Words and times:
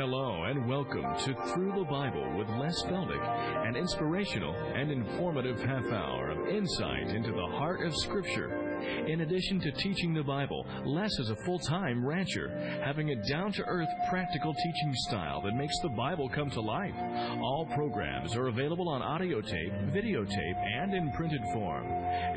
Hello 0.00 0.44
and 0.44 0.66
welcome 0.66 1.04
to 1.26 1.52
Through 1.52 1.74
the 1.76 1.84
Bible 1.84 2.26
with 2.34 2.48
Les 2.48 2.74
Feldick, 2.84 3.68
an 3.68 3.76
inspirational 3.76 4.54
and 4.54 4.90
informative 4.90 5.60
half 5.60 5.84
hour 5.92 6.30
of 6.30 6.48
insight 6.48 7.08
into 7.08 7.32
the 7.32 7.46
heart 7.58 7.86
of 7.86 7.94
Scripture. 7.94 8.70
In 9.06 9.20
addition 9.20 9.60
to 9.60 9.70
teaching 9.72 10.14
the 10.14 10.22
Bible, 10.22 10.64
Les 10.86 11.10
is 11.18 11.28
a 11.28 11.36
full 11.44 11.58
time 11.58 12.02
rancher, 12.02 12.48
having 12.82 13.10
a 13.10 13.28
down 13.28 13.52
to 13.52 13.62
earth, 13.64 13.90
practical 14.08 14.54
teaching 14.54 14.94
style 15.06 15.42
that 15.42 15.54
makes 15.54 15.78
the 15.82 15.90
Bible 15.90 16.30
come 16.30 16.48
to 16.48 16.62
life. 16.62 16.94
All 17.42 17.68
programs 17.74 18.34
are 18.36 18.48
available 18.48 18.88
on 18.88 19.02
audio 19.02 19.42
tape, 19.42 19.72
videotape, 19.92 20.80
and 20.80 20.94
in 20.94 21.12
printed 21.12 21.42
form. 21.52 21.86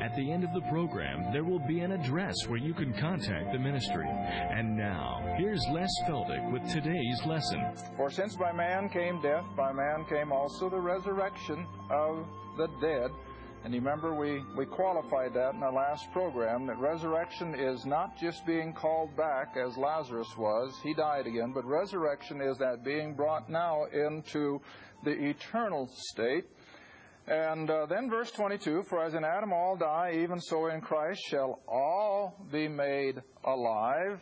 At 0.02 0.14
the 0.16 0.30
end 0.30 0.44
of 0.44 0.52
the 0.52 0.68
program, 0.68 1.32
there 1.32 1.44
will 1.44 1.66
be 1.66 1.80
an 1.80 1.92
address 1.92 2.36
where 2.46 2.58
you 2.58 2.74
can 2.74 2.92
contact 2.92 3.52
the 3.52 3.58
ministry. 3.58 4.06
And 4.06 4.76
now, 4.76 5.34
here's 5.38 5.64
Les 5.72 5.88
Feldick 6.06 6.52
with 6.52 6.62
today's 6.70 7.24
lesson. 7.24 7.53
For 7.96 8.10
since 8.10 8.36
by 8.36 8.52
man 8.52 8.88
came 8.88 9.20
death, 9.20 9.44
by 9.56 9.72
man 9.72 10.04
came 10.08 10.32
also 10.32 10.68
the 10.68 10.80
resurrection 10.80 11.66
of 11.90 12.26
the 12.56 12.68
dead. 12.80 13.10
And 13.64 13.72
remember 13.72 14.14
we, 14.14 14.42
we 14.56 14.66
qualified 14.66 15.32
that 15.34 15.54
in 15.54 15.62
our 15.62 15.72
last 15.72 16.12
program 16.12 16.66
that 16.66 16.78
resurrection 16.78 17.54
is 17.54 17.86
not 17.86 18.18
just 18.18 18.44
being 18.44 18.74
called 18.74 19.16
back 19.16 19.56
as 19.56 19.78
Lazarus 19.78 20.36
was, 20.36 20.78
he 20.82 20.92
died 20.92 21.26
again, 21.26 21.52
but 21.54 21.64
resurrection 21.64 22.42
is 22.42 22.58
that 22.58 22.84
being 22.84 23.14
brought 23.14 23.48
now 23.48 23.84
into 23.86 24.60
the 25.02 25.12
eternal 25.12 25.88
state. 25.94 26.44
And 27.26 27.70
uh, 27.70 27.86
then 27.86 28.10
verse 28.10 28.30
22 28.32 28.82
For 28.82 29.02
as 29.02 29.14
in 29.14 29.24
Adam 29.24 29.52
all 29.52 29.76
die, 29.76 30.20
even 30.22 30.40
so 30.40 30.66
in 30.66 30.82
Christ 30.82 31.22
shall 31.30 31.60
all 31.66 32.36
be 32.52 32.68
made 32.68 33.22
alive. 33.44 34.20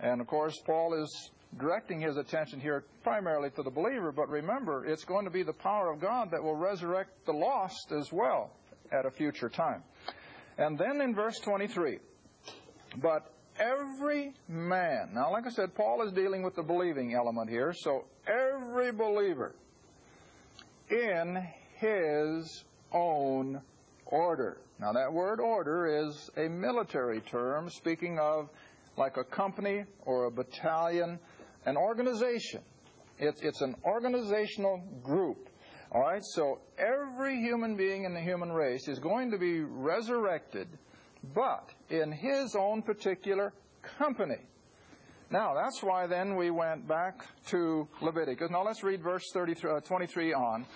And 0.00 0.20
of 0.20 0.28
course, 0.28 0.56
Paul 0.64 1.02
is 1.02 1.30
directing 1.58 2.00
his 2.00 2.16
attention 2.16 2.60
here 2.60 2.84
primarily 3.02 3.50
to 3.50 3.62
the 3.62 3.70
believer, 3.70 4.12
but 4.12 4.28
remember, 4.28 4.84
it's 4.84 5.04
going 5.04 5.24
to 5.24 5.30
be 5.30 5.42
the 5.42 5.52
power 5.52 5.90
of 5.90 6.00
God 6.00 6.30
that 6.30 6.42
will 6.42 6.56
resurrect 6.56 7.10
the 7.26 7.32
lost 7.32 7.92
as 7.92 8.12
well 8.12 8.50
at 8.92 9.06
a 9.06 9.10
future 9.10 9.48
time. 9.48 9.82
And 10.58 10.78
then 10.78 11.00
in 11.00 11.14
verse 11.14 11.38
23, 11.40 11.98
but 13.00 13.32
every 13.58 14.32
man, 14.48 15.10
now 15.14 15.30
like 15.30 15.46
I 15.46 15.50
said, 15.50 15.74
Paul 15.74 16.02
is 16.02 16.12
dealing 16.12 16.42
with 16.42 16.54
the 16.54 16.62
believing 16.62 17.14
element 17.14 17.50
here, 17.50 17.72
so 17.74 18.04
every 18.26 18.92
believer 18.92 19.54
in 20.90 21.46
his 21.78 22.64
own 22.92 23.60
order. 24.06 24.58
Now 24.78 24.92
that 24.92 25.12
word 25.12 25.40
order 25.40 25.86
is 25.86 26.30
a 26.36 26.48
military 26.48 27.20
term 27.22 27.70
speaking 27.70 28.18
of 28.18 28.48
like 28.96 29.16
a 29.16 29.24
company 29.24 29.84
or 30.04 30.24
a 30.24 30.30
battalion, 30.30 31.18
an 31.66 31.76
organization. 31.76 32.62
It's, 33.18 33.60
an 33.60 33.74
organizational 33.84 34.82
group. 35.02 35.48
All 35.92 36.00
right, 36.00 36.22
so 36.22 36.60
every 36.78 37.36
human 37.40 37.76
being 37.76 38.04
in 38.04 38.14
the 38.14 38.20
human 38.20 38.52
race 38.52 38.88
is 38.88 38.98
going 38.98 39.30
to 39.30 39.38
be 39.38 39.60
resurrected, 39.60 40.68
but 41.34 41.70
in 41.90 42.12
his 42.12 42.54
own 42.54 42.82
particular 42.82 43.52
company. 43.98 44.38
Now, 45.30 45.54
that's 45.54 45.82
why 45.82 46.06
then 46.06 46.36
we 46.36 46.50
went 46.50 46.86
back 46.86 47.24
to 47.48 47.88
Leviticus. 48.00 48.50
Now, 48.50 48.64
let's 48.64 48.84
read 48.84 49.02
verse 49.02 49.30
33, 49.32 49.70
uh, 49.70 49.80
23 49.80 50.34
on. 50.34 50.66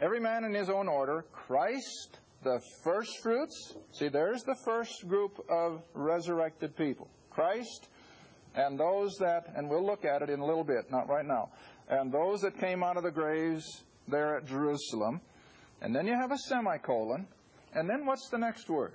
Every 0.00 0.20
man 0.20 0.44
in 0.44 0.54
his 0.54 0.70
own 0.70 0.88
order, 0.88 1.24
Christ, 1.32 2.20
the 2.42 2.60
first 2.82 3.18
fruits. 3.22 3.74
See, 3.92 4.08
there's 4.08 4.44
the 4.44 4.56
first 4.64 5.06
group 5.08 5.44
of 5.50 5.82
resurrected 5.94 6.76
people. 6.76 7.08
Christ 7.30 7.88
and 8.54 8.78
those 8.78 9.16
that, 9.18 9.52
and 9.56 9.68
we'll 9.68 9.84
look 9.84 10.04
at 10.04 10.22
it 10.22 10.30
in 10.30 10.40
a 10.40 10.44
little 10.44 10.64
bit, 10.64 10.90
not 10.90 11.08
right 11.08 11.26
now, 11.26 11.50
and 11.88 12.12
those 12.12 12.40
that 12.42 12.58
came 12.58 12.82
out 12.82 12.96
of 12.96 13.02
the 13.02 13.10
graves 13.10 13.84
there 14.08 14.36
at 14.36 14.46
Jerusalem. 14.46 15.20
And 15.80 15.94
then 15.94 16.06
you 16.06 16.14
have 16.14 16.30
a 16.30 16.38
semicolon. 16.38 17.26
And 17.74 17.88
then 17.88 18.06
what's 18.06 18.28
the 18.28 18.38
next 18.38 18.68
word? 18.68 18.92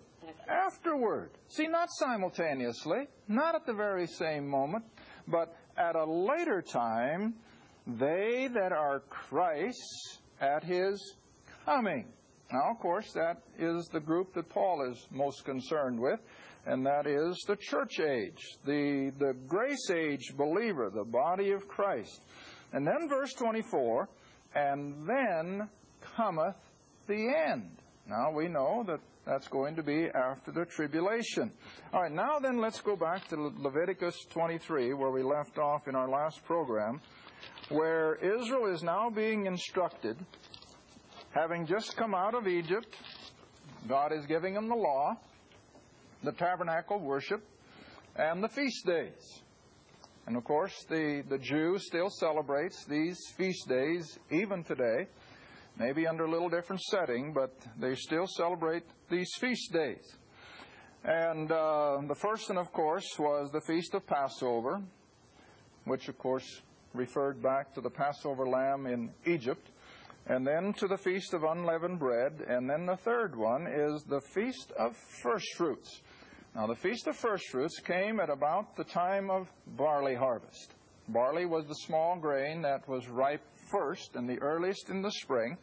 Afterward. 0.47 1.31
See, 1.49 1.67
not 1.67 1.89
simultaneously, 1.91 3.07
not 3.27 3.55
at 3.55 3.65
the 3.65 3.73
very 3.73 4.07
same 4.07 4.47
moment, 4.47 4.85
but 5.27 5.55
at 5.77 5.95
a 5.95 6.05
later 6.05 6.61
time, 6.61 7.35
they 7.85 8.47
that 8.53 8.71
are 8.71 9.01
Christ's 9.09 10.19
at 10.39 10.63
his 10.63 11.15
coming. 11.65 12.05
Now, 12.51 12.71
of 12.71 12.79
course, 12.79 13.11
that 13.13 13.41
is 13.57 13.87
the 13.87 13.99
group 13.99 14.33
that 14.33 14.49
Paul 14.49 14.89
is 14.89 15.07
most 15.11 15.43
concerned 15.43 15.99
with, 15.99 16.19
and 16.67 16.85
that 16.85 17.07
is 17.07 17.41
the 17.47 17.55
church 17.55 17.99
age, 17.99 18.57
the, 18.65 19.11
the 19.17 19.33
grace 19.47 19.89
age 19.89 20.33
believer, 20.35 20.91
the 20.93 21.05
body 21.05 21.51
of 21.51 21.67
Christ. 21.67 22.21
And 22.73 22.85
then 22.85 23.07
verse 23.07 23.33
24 23.33 24.09
and 24.53 25.07
then 25.07 25.69
cometh 26.15 26.55
the 27.07 27.33
end. 27.49 27.71
Now 28.05 28.31
we 28.31 28.49
know 28.49 28.83
that 28.87 28.99
that's 29.25 29.47
going 29.47 29.75
to 29.75 29.83
be 29.83 30.07
after 30.13 30.51
the 30.51 30.65
tribulation. 30.65 31.51
All 31.93 32.01
right, 32.01 32.11
now 32.11 32.39
then 32.39 32.59
let's 32.59 32.81
go 32.81 32.95
back 32.95 33.27
to 33.29 33.51
Leviticus 33.57 34.25
23, 34.29 34.93
where 34.93 35.11
we 35.11 35.23
left 35.23 35.57
off 35.57 35.87
in 35.87 35.95
our 35.95 36.09
last 36.09 36.43
program, 36.45 37.01
where 37.69 38.15
Israel 38.15 38.73
is 38.73 38.83
now 38.83 39.09
being 39.09 39.45
instructed, 39.45 40.17
having 41.31 41.65
just 41.65 41.95
come 41.95 42.13
out 42.13 42.35
of 42.35 42.47
Egypt. 42.47 42.95
God 43.87 44.11
is 44.11 44.25
giving 44.25 44.53
them 44.53 44.69
the 44.69 44.75
law, 44.75 45.17
the 46.27 46.33
tabernacle 46.33 46.99
worship, 46.99 47.41
and 48.17 48.43
the 48.43 48.49
feast 48.49 48.85
days. 48.85 49.41
And 50.25 50.35
of 50.35 50.43
course, 50.43 50.83
the, 50.89 51.23
the 51.29 51.37
Jew 51.37 51.79
still 51.79 52.09
celebrates 52.09 52.83
these 52.83 53.17
feast 53.37 53.69
days 53.69 54.19
even 54.29 54.61
today, 54.65 55.07
maybe 55.79 56.05
under 56.05 56.25
a 56.25 56.29
little 56.29 56.49
different 56.49 56.81
setting, 56.81 57.31
but 57.31 57.55
they 57.79 57.95
still 57.95 58.27
celebrate 58.27 58.83
these 59.09 59.29
feast 59.39 59.71
days. 59.71 60.17
And 61.05 61.49
uh, 61.49 61.99
the 62.05 62.15
first 62.15 62.49
one, 62.49 62.57
of 62.57 62.73
course, 62.73 63.07
was 63.17 63.49
the 63.53 63.61
Feast 63.61 63.93
of 63.93 64.05
Passover, 64.05 64.81
which, 65.85 66.09
of 66.09 66.17
course, 66.17 66.61
referred 66.93 67.41
back 67.41 67.73
to 67.75 67.79
the 67.79 67.89
Passover 67.89 68.45
lamb 68.45 68.85
in 68.85 69.11
Egypt, 69.25 69.69
and 70.25 70.45
then 70.45 70.73
to 70.73 70.87
the 70.89 70.97
Feast 70.97 71.33
of 71.33 71.45
Unleavened 71.45 71.99
Bread, 71.99 72.43
and 72.49 72.69
then 72.69 72.85
the 72.85 72.97
third 72.97 73.33
one 73.33 73.65
is 73.65 74.03
the 74.03 74.19
Feast 74.19 74.73
of 74.77 74.97
First 75.23 75.47
Fruits. 75.55 76.01
Now, 76.57 76.65
the 76.65 76.73
Feast 76.73 77.05
of 77.05 77.15
First 77.15 77.49
Fruits 77.49 77.79
came 77.79 78.19
at 78.19 78.31
about 78.31 78.75
the 78.75 78.83
time 78.83 79.29
of 79.29 79.47
barley 79.77 80.15
harvest. 80.15 80.73
Barley 81.07 81.45
was 81.45 81.67
the 81.67 81.75
small 81.75 82.17
grain 82.17 82.63
that 82.63 82.87
was 82.89 83.07
ripe 83.07 83.43
first 83.69 84.15
and 84.15 84.27
the 84.27 84.39
earliest 84.39 84.89
in 84.89 85.03
the 85.03 85.11
spring. 85.11 85.55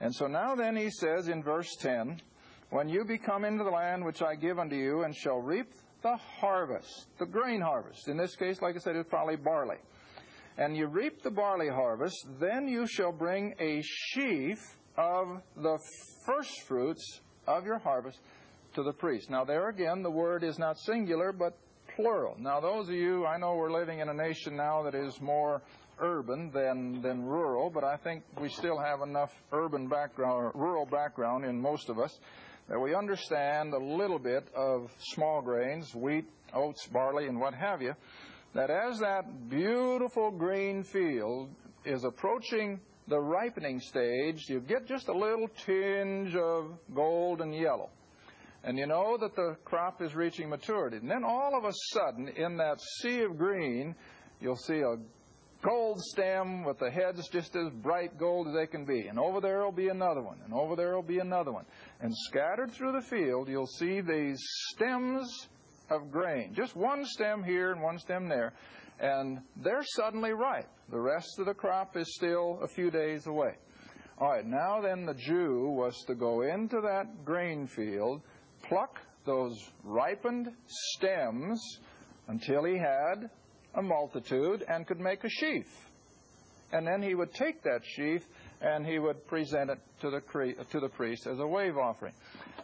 And 0.00 0.14
so 0.14 0.26
now 0.26 0.54
then 0.54 0.74
he 0.74 0.88
says 0.88 1.28
in 1.28 1.42
verse 1.42 1.76
10, 1.80 2.18
When 2.70 2.88
you 2.88 3.04
be 3.04 3.18
come 3.18 3.44
into 3.44 3.62
the 3.62 3.68
land 3.70 4.06
which 4.06 4.22
I 4.22 4.34
give 4.34 4.58
unto 4.58 4.74
you, 4.74 5.02
and 5.02 5.14
shall 5.14 5.38
reap 5.38 5.66
the 6.00 6.16
harvest, 6.16 7.08
the 7.18 7.26
grain 7.26 7.60
harvest. 7.60 8.08
In 8.08 8.16
this 8.16 8.34
case, 8.34 8.62
like 8.62 8.74
I 8.74 8.78
said, 8.78 8.96
it's 8.96 9.10
probably 9.10 9.36
barley. 9.36 9.80
And 10.56 10.74
you 10.74 10.86
reap 10.86 11.22
the 11.22 11.30
barley 11.30 11.68
harvest, 11.68 12.16
then 12.40 12.66
you 12.68 12.86
shall 12.86 13.12
bring 13.12 13.54
a 13.60 13.82
sheaf 13.82 14.78
of 14.96 15.42
the 15.58 15.78
first 16.24 16.62
fruits 16.62 17.20
of 17.46 17.66
your 17.66 17.80
harvest 17.80 18.18
to 18.74 18.82
the 18.82 18.92
priest. 18.92 19.30
Now, 19.30 19.44
there 19.44 19.68
again, 19.68 20.02
the 20.02 20.10
word 20.10 20.44
is 20.44 20.58
not 20.58 20.78
singular, 20.78 21.32
but 21.32 21.56
plural. 21.94 22.36
Now, 22.38 22.60
those 22.60 22.88
of 22.88 22.94
you, 22.94 23.26
I 23.26 23.38
know 23.38 23.54
we're 23.54 23.72
living 23.72 24.00
in 24.00 24.08
a 24.08 24.14
nation 24.14 24.56
now 24.56 24.82
that 24.82 24.94
is 24.94 25.20
more 25.20 25.62
urban 25.98 26.50
than, 26.52 27.02
than 27.02 27.24
rural, 27.24 27.70
but 27.70 27.84
I 27.84 27.96
think 27.96 28.24
we 28.40 28.48
still 28.48 28.78
have 28.78 29.02
enough 29.02 29.30
urban 29.52 29.88
background, 29.88 30.52
rural 30.54 30.86
background 30.86 31.44
in 31.44 31.60
most 31.60 31.88
of 31.88 31.98
us 31.98 32.18
that 32.68 32.78
we 32.78 32.94
understand 32.94 33.74
a 33.74 33.78
little 33.78 34.18
bit 34.18 34.44
of 34.54 34.90
small 34.98 35.42
grains, 35.42 35.94
wheat, 35.94 36.24
oats, 36.54 36.86
barley, 36.86 37.26
and 37.26 37.38
what 37.38 37.54
have 37.54 37.82
you, 37.82 37.94
that 38.54 38.70
as 38.70 38.98
that 39.00 39.48
beautiful 39.48 40.30
green 40.30 40.82
field 40.82 41.50
is 41.84 42.04
approaching 42.04 42.80
the 43.08 43.18
ripening 43.18 43.80
stage, 43.80 44.48
you 44.48 44.60
get 44.60 44.86
just 44.86 45.08
a 45.08 45.12
little 45.12 45.48
tinge 45.66 46.34
of 46.36 46.72
gold 46.94 47.40
and 47.40 47.54
yellow 47.54 47.90
and 48.64 48.78
you 48.78 48.86
know 48.86 49.16
that 49.18 49.34
the 49.34 49.56
crop 49.64 50.00
is 50.02 50.14
reaching 50.14 50.48
maturity. 50.48 50.96
And 50.96 51.10
then 51.10 51.24
all 51.24 51.56
of 51.56 51.64
a 51.64 51.72
sudden, 51.92 52.28
in 52.28 52.56
that 52.58 52.80
sea 53.00 53.22
of 53.22 53.36
green, 53.36 53.94
you'll 54.40 54.56
see 54.56 54.80
a 54.80 54.96
gold 55.62 56.00
stem 56.00 56.64
with 56.64 56.78
the 56.78 56.90
heads 56.90 57.28
just 57.28 57.54
as 57.56 57.70
bright 57.82 58.18
gold 58.18 58.48
as 58.48 58.54
they 58.54 58.66
can 58.66 58.84
be. 58.84 59.06
And 59.08 59.18
over 59.18 59.40
there 59.40 59.64
will 59.64 59.72
be 59.72 59.88
another 59.88 60.22
one, 60.22 60.38
and 60.44 60.52
over 60.52 60.76
there 60.76 60.94
will 60.94 61.02
be 61.02 61.18
another 61.18 61.52
one. 61.52 61.64
And 62.00 62.12
scattered 62.28 62.72
through 62.72 62.92
the 62.92 63.06
field, 63.06 63.48
you'll 63.48 63.66
see 63.66 64.00
these 64.00 64.40
stems 64.70 65.48
of 65.90 66.10
grain. 66.10 66.54
Just 66.54 66.76
one 66.76 67.04
stem 67.04 67.42
here 67.42 67.72
and 67.72 67.82
one 67.82 67.98
stem 67.98 68.28
there. 68.28 68.52
And 69.00 69.40
they're 69.56 69.84
suddenly 69.84 70.32
ripe. 70.32 70.68
The 70.90 71.00
rest 71.00 71.38
of 71.38 71.46
the 71.46 71.54
crop 71.54 71.96
is 71.96 72.14
still 72.14 72.60
a 72.62 72.68
few 72.68 72.90
days 72.90 73.26
away. 73.26 73.56
All 74.18 74.30
right, 74.30 74.46
now 74.46 74.80
then 74.80 75.04
the 75.06 75.14
Jew 75.14 75.68
was 75.68 75.96
to 76.06 76.14
go 76.14 76.42
into 76.42 76.80
that 76.82 77.24
grain 77.24 77.66
field, 77.66 78.22
pluck 78.62 79.00
those 79.24 79.70
ripened 79.84 80.48
stems 80.66 81.78
until 82.28 82.64
he 82.64 82.76
had 82.76 83.30
a 83.74 83.82
multitude 83.82 84.64
and 84.68 84.86
could 84.86 85.00
make 85.00 85.24
a 85.24 85.28
sheaf. 85.28 85.66
And 86.72 86.86
then 86.86 87.02
he 87.02 87.14
would 87.14 87.32
take 87.34 87.62
that 87.62 87.82
sheaf 87.84 88.22
and 88.60 88.86
he 88.86 88.98
would 88.98 89.26
present 89.26 89.70
it 89.70 89.78
to 90.00 90.10
the, 90.10 90.20
to 90.70 90.80
the 90.80 90.88
priest 90.88 91.26
as 91.26 91.38
a 91.38 91.46
wave 91.46 91.76
offering. 91.76 92.14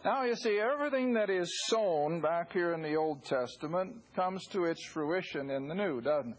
Now, 0.03 0.23
you 0.23 0.35
see, 0.35 0.59
everything 0.59 1.13
that 1.13 1.29
is 1.29 1.51
sown 1.67 2.21
back 2.21 2.53
here 2.53 2.73
in 2.73 2.81
the 2.81 2.95
Old 2.95 3.23
Testament 3.25 3.95
comes 4.15 4.47
to 4.47 4.65
its 4.65 4.83
fruition 4.85 5.51
in 5.51 5.67
the 5.67 5.75
New, 5.75 6.01
doesn't 6.01 6.31
it? 6.31 6.37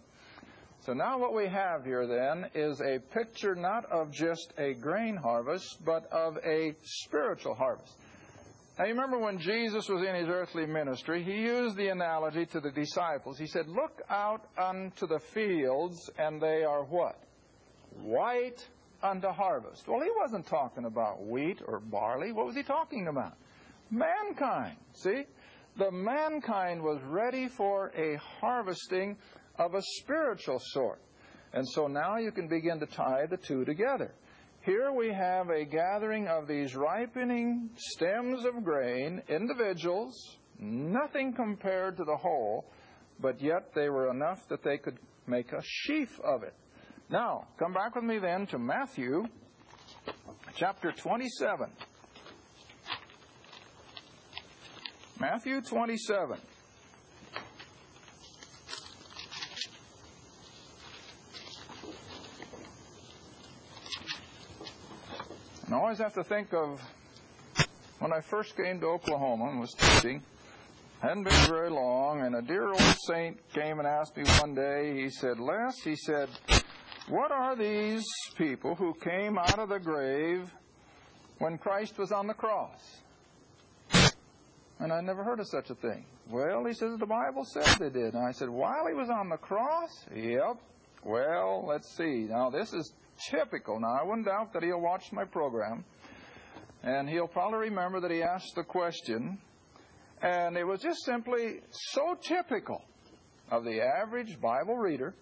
So 0.86 0.94
now 0.94 1.18
what 1.18 1.34
we 1.34 1.46
have 1.46 1.84
here 1.84 2.06
then 2.06 2.50
is 2.54 2.80
a 2.80 2.98
picture 3.12 3.54
not 3.54 3.84
of 3.92 4.10
just 4.10 4.54
a 4.56 4.72
grain 4.72 5.14
harvest, 5.14 5.84
but 5.84 6.10
of 6.10 6.38
a 6.38 6.74
spiritual 6.82 7.54
harvest. 7.54 7.92
Now 8.80 8.86
you 8.86 8.94
remember 8.94 9.18
when 9.18 9.38
Jesus 9.38 9.86
was 9.90 10.02
in 10.08 10.14
his 10.14 10.28
earthly 10.30 10.64
ministry, 10.64 11.22
he 11.22 11.42
used 11.42 11.76
the 11.76 11.88
analogy 11.88 12.46
to 12.46 12.60
the 12.60 12.70
disciples. 12.70 13.36
He 13.36 13.46
said, 13.46 13.68
Look 13.68 14.00
out 14.08 14.48
unto 14.56 15.06
the 15.06 15.20
fields, 15.34 16.08
and 16.16 16.40
they 16.40 16.64
are 16.64 16.84
what? 16.84 17.22
White 18.02 18.66
unto 19.02 19.28
harvest. 19.28 19.86
Well, 19.86 20.00
he 20.00 20.08
wasn't 20.18 20.46
talking 20.46 20.86
about 20.86 21.22
wheat 21.22 21.60
or 21.66 21.78
barley. 21.78 22.32
What 22.32 22.46
was 22.46 22.56
he 22.56 22.62
talking 22.62 23.08
about? 23.08 23.34
Mankind. 23.90 24.78
See? 24.94 25.24
The 25.76 25.90
mankind 25.90 26.80
was 26.80 27.02
ready 27.04 27.48
for 27.48 27.92
a 27.94 28.16
harvesting 28.40 29.18
of 29.58 29.74
a 29.74 29.82
spiritual 30.00 30.58
sort. 30.72 31.02
And 31.52 31.68
so 31.68 31.86
now 31.86 32.16
you 32.16 32.32
can 32.32 32.48
begin 32.48 32.80
to 32.80 32.86
tie 32.86 33.26
the 33.26 33.36
two 33.36 33.66
together. 33.66 34.14
Here 34.62 34.92
we 34.92 35.10
have 35.10 35.48
a 35.48 35.64
gathering 35.64 36.28
of 36.28 36.46
these 36.46 36.76
ripening 36.76 37.70
stems 37.76 38.44
of 38.44 38.62
grain, 38.62 39.22
individuals, 39.26 40.36
nothing 40.58 41.32
compared 41.32 41.96
to 41.96 42.04
the 42.04 42.16
whole, 42.16 42.66
but 43.20 43.40
yet 43.40 43.72
they 43.74 43.88
were 43.88 44.10
enough 44.10 44.46
that 44.48 44.62
they 44.62 44.76
could 44.76 44.98
make 45.26 45.52
a 45.52 45.62
sheaf 45.64 46.20
of 46.20 46.42
it. 46.42 46.52
Now, 47.08 47.46
come 47.58 47.72
back 47.72 47.94
with 47.94 48.04
me 48.04 48.18
then 48.18 48.46
to 48.48 48.58
Matthew 48.58 49.24
chapter 50.56 50.92
27. 50.92 51.70
Matthew 55.18 55.62
27. 55.62 56.38
And 65.70 65.76
I 65.76 65.82
always 65.82 65.98
have 65.98 66.14
to 66.14 66.24
think 66.24 66.52
of 66.52 66.80
when 68.00 68.12
I 68.12 68.20
first 68.22 68.56
came 68.56 68.80
to 68.80 68.86
Oklahoma 68.86 69.50
and 69.50 69.60
was 69.60 69.72
teaching. 69.78 70.20
Hadn't 71.00 71.22
been 71.22 71.46
very 71.46 71.70
long, 71.70 72.22
and 72.22 72.34
a 72.34 72.42
dear 72.42 72.72
old 72.72 72.96
saint 73.06 73.38
came 73.52 73.78
and 73.78 73.86
asked 73.86 74.16
me 74.16 74.24
one 74.24 74.52
day. 74.52 75.00
He 75.00 75.10
said, 75.10 75.38
Les, 75.38 75.78
he 75.84 75.94
said, 75.94 76.28
what 77.06 77.30
are 77.30 77.54
these 77.54 78.04
people 78.36 78.74
who 78.74 78.94
came 78.94 79.38
out 79.38 79.60
of 79.60 79.68
the 79.68 79.78
grave 79.78 80.50
when 81.38 81.56
Christ 81.56 81.98
was 81.98 82.10
on 82.10 82.26
the 82.26 82.34
cross? 82.34 82.80
And 84.80 84.92
I 84.92 85.00
never 85.00 85.22
heard 85.22 85.38
of 85.38 85.46
such 85.46 85.70
a 85.70 85.76
thing. 85.76 86.04
Well, 86.28 86.64
he 86.64 86.74
says 86.74 86.98
the 86.98 87.06
Bible 87.06 87.44
says 87.44 87.76
they 87.78 87.90
did. 87.90 88.14
And 88.14 88.26
I 88.26 88.32
said, 88.32 88.48
while 88.48 88.88
he 88.88 88.94
was 88.94 89.08
on 89.08 89.28
the 89.28 89.36
cross? 89.36 89.90
Yep. 90.12 90.56
Well, 91.04 91.64
let's 91.64 91.96
see. 91.96 92.26
Now, 92.28 92.50
this 92.50 92.72
is 92.72 92.92
typical. 93.30 93.80
Now, 93.80 93.98
I 94.00 94.04
wouldn't 94.04 94.26
doubt 94.26 94.52
that 94.52 94.62
he'll 94.62 94.80
watch 94.80 95.12
my 95.12 95.24
program, 95.24 95.84
and 96.82 97.08
he'll 97.08 97.28
probably 97.28 97.58
remember 97.58 98.00
that 98.00 98.10
he 98.10 98.22
asked 98.22 98.54
the 98.54 98.64
question, 98.64 99.38
and 100.22 100.56
it 100.56 100.64
was 100.64 100.80
just 100.80 101.04
simply 101.04 101.60
so 101.70 102.16
typical 102.20 102.82
of 103.50 103.64
the 103.64 103.82
average 103.82 104.40
Bible 104.40 104.76
reader 104.76 105.14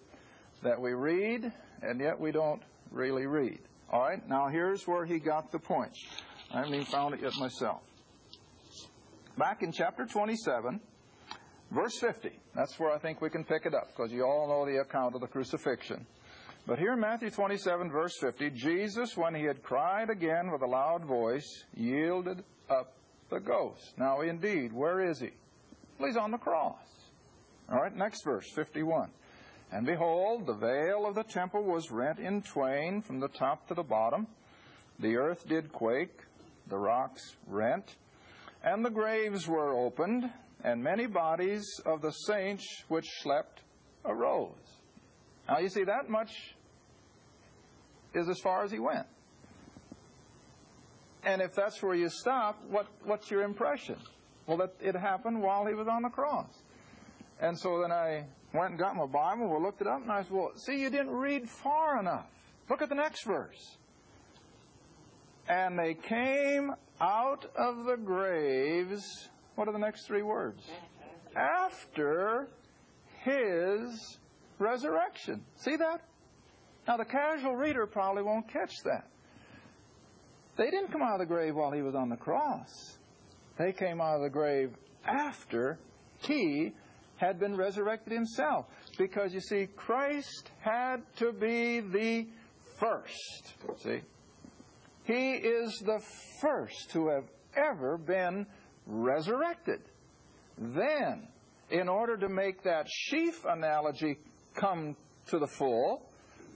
that 0.63 0.79
we 0.79 0.93
read, 0.93 1.51
and 1.81 1.99
yet 1.99 2.19
we 2.19 2.31
don't 2.31 2.61
really 2.91 3.25
read. 3.25 3.59
All 3.91 4.01
right, 4.01 4.27
now 4.27 4.47
here's 4.47 4.87
where 4.87 5.05
he 5.05 5.19
got 5.19 5.51
the 5.51 5.59
point. 5.59 5.93
I 6.51 6.57
haven't 6.59 6.73
even 6.73 6.85
found 6.85 7.15
it 7.15 7.21
yet 7.21 7.33
myself. 7.39 7.81
Back 9.37 9.63
in 9.63 9.71
chapter 9.71 10.05
27, 10.05 10.79
verse 11.71 11.97
50, 11.99 12.31
that's 12.55 12.79
where 12.79 12.91
I 12.91 12.99
think 12.99 13.21
we 13.21 13.29
can 13.29 13.43
pick 13.43 13.65
it 13.65 13.73
up, 13.73 13.87
because 13.87 14.11
you 14.11 14.23
all 14.23 14.47
know 14.47 14.65
the 14.65 14.81
account 14.81 15.15
of 15.15 15.21
the 15.21 15.27
crucifixion. 15.27 16.05
But 16.69 16.77
here 16.77 16.93
in 16.93 16.99
Matthew 16.99 17.31
27, 17.31 17.89
verse 17.89 18.15
50, 18.19 18.51
Jesus, 18.51 19.17
when 19.17 19.33
he 19.33 19.43
had 19.43 19.63
cried 19.63 20.11
again 20.11 20.51
with 20.51 20.61
a 20.61 20.67
loud 20.67 21.03
voice, 21.03 21.63
yielded 21.75 22.43
up 22.69 22.93
the 23.31 23.39
ghost. 23.39 23.97
Now, 23.97 24.21
indeed, 24.21 24.71
where 24.71 25.01
is 25.01 25.19
he? 25.19 25.31
Well, 25.97 26.09
he's 26.09 26.15
on 26.15 26.29
the 26.29 26.37
cross. 26.37 26.77
All 27.71 27.81
right, 27.81 27.95
next 27.95 28.23
verse, 28.23 28.47
51. 28.53 29.09
And 29.71 29.87
behold, 29.87 30.45
the 30.45 30.53
veil 30.53 31.07
of 31.07 31.15
the 31.15 31.23
temple 31.23 31.63
was 31.63 31.89
rent 31.89 32.19
in 32.19 32.43
twain 32.43 33.01
from 33.01 33.19
the 33.19 33.29
top 33.29 33.67
to 33.69 33.73
the 33.73 33.81
bottom. 33.81 34.27
The 34.99 35.15
earth 35.15 35.47
did 35.47 35.73
quake, 35.73 36.19
the 36.67 36.77
rocks 36.77 37.35
rent, 37.47 37.95
and 38.63 38.85
the 38.85 38.91
graves 38.91 39.47
were 39.47 39.73
opened, 39.73 40.29
and 40.63 40.83
many 40.83 41.07
bodies 41.07 41.65
of 41.87 42.03
the 42.03 42.11
saints 42.11 42.83
which 42.89 43.07
slept 43.23 43.61
arose. 44.05 44.53
Now, 45.47 45.57
you 45.57 45.69
see, 45.69 45.83
that 45.83 46.09
much 46.09 46.29
is 48.13 48.29
as 48.29 48.39
far 48.39 48.63
as 48.63 48.71
he 48.71 48.79
went. 48.79 49.05
And 51.23 51.41
if 51.41 51.53
that's 51.53 51.81
where 51.83 51.95
you 51.95 52.09
stop, 52.09 52.63
what, 52.69 52.87
what's 53.03 53.29
your 53.29 53.43
impression? 53.43 53.97
Well, 54.47 54.57
that 54.57 54.73
it 54.79 54.95
happened 54.95 55.41
while 55.41 55.65
he 55.65 55.73
was 55.73 55.87
on 55.87 56.01
the 56.01 56.09
cross. 56.09 56.49
And 57.41 57.57
so 57.57 57.81
then 57.81 57.91
I 57.91 58.25
went 58.53 58.71
and 58.71 58.79
got 58.79 58.95
my 58.95 59.05
Bible, 59.05 59.47
we 59.47 59.63
looked 59.63 59.81
it 59.81 59.87
up, 59.87 60.01
and 60.01 60.11
I 60.11 60.23
said, 60.23 60.31
Well, 60.31 60.51
see, 60.55 60.81
you 60.81 60.89
didn't 60.89 61.11
read 61.11 61.49
far 61.49 61.99
enough. 61.99 62.27
Look 62.69 62.81
at 62.81 62.89
the 62.89 62.95
next 62.95 63.25
verse. 63.25 63.77
And 65.47 65.77
they 65.77 65.93
came 65.93 66.73
out 67.01 67.45
of 67.55 67.85
the 67.85 67.97
graves. 67.97 69.29
What 69.55 69.67
are 69.67 69.71
the 69.71 69.79
next 69.79 70.05
three 70.05 70.21
words? 70.21 70.63
After 71.35 72.47
his 73.23 74.17
resurrection. 74.59 75.43
See 75.55 75.75
that? 75.75 76.01
Now, 76.89 76.97
the 76.97 77.05
casual 77.05 77.55
reader 77.55 77.85
probably 77.85 78.23
won't 78.23 78.51
catch 78.51 78.73
that. 78.83 79.05
They 80.57 80.71
didn't 80.71 80.91
come 80.91 81.03
out 81.03 81.13
of 81.13 81.19
the 81.19 81.27
grave 81.27 81.53
while 81.53 81.71
he 81.71 81.83
was 81.83 81.93
on 81.93 82.09
the 82.09 82.17
cross. 82.17 82.97
They 83.59 83.73
came 83.73 84.01
out 84.01 84.15
of 84.15 84.23
the 84.23 84.29
grave 84.31 84.71
after 85.05 85.77
he 86.17 86.73
had 87.17 87.39
been 87.39 87.55
resurrected 87.55 88.11
himself. 88.11 88.65
Because 88.97 89.35
you 89.35 89.39
see, 89.39 89.67
Christ 89.75 90.49
had 90.61 91.03
to 91.17 91.31
be 91.31 91.79
the 91.79 92.25
first. 92.79 93.53
See? 93.83 94.01
He 95.03 95.33
is 95.33 95.83
the 95.85 96.01
first 96.41 96.89
to 96.93 97.09
have 97.09 97.25
ever 97.55 97.99
been 97.99 98.47
resurrected. 98.87 99.81
Then, 100.57 101.27
in 101.69 101.87
order 101.87 102.17
to 102.17 102.29
make 102.29 102.63
that 102.63 102.87
sheaf 102.89 103.45
analogy 103.45 104.17
come 104.55 104.95
to 105.27 105.37
the 105.37 105.47
full, 105.47 106.08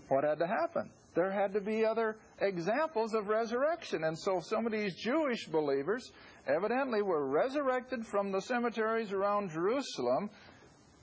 what 0.08 0.24
had 0.24 0.40
to 0.40 0.48
happen? 0.48 0.90
There 1.16 1.32
had 1.32 1.54
to 1.54 1.62
be 1.62 1.86
other 1.86 2.18
examples 2.40 3.14
of 3.14 3.28
resurrection. 3.28 4.04
And 4.04 4.18
so 4.18 4.40
some 4.42 4.66
of 4.66 4.72
these 4.72 4.96
Jewish 4.96 5.48
believers 5.48 6.12
evidently 6.48 7.02
were 7.02 7.28
resurrected 7.28 8.06
from 8.06 8.32
the 8.32 8.42
cemeteries 8.42 9.12
around 9.12 9.52
Jerusalem, 9.52 10.30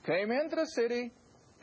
came 0.05 0.31
into 0.31 0.55
the 0.55 0.65
city, 0.65 1.11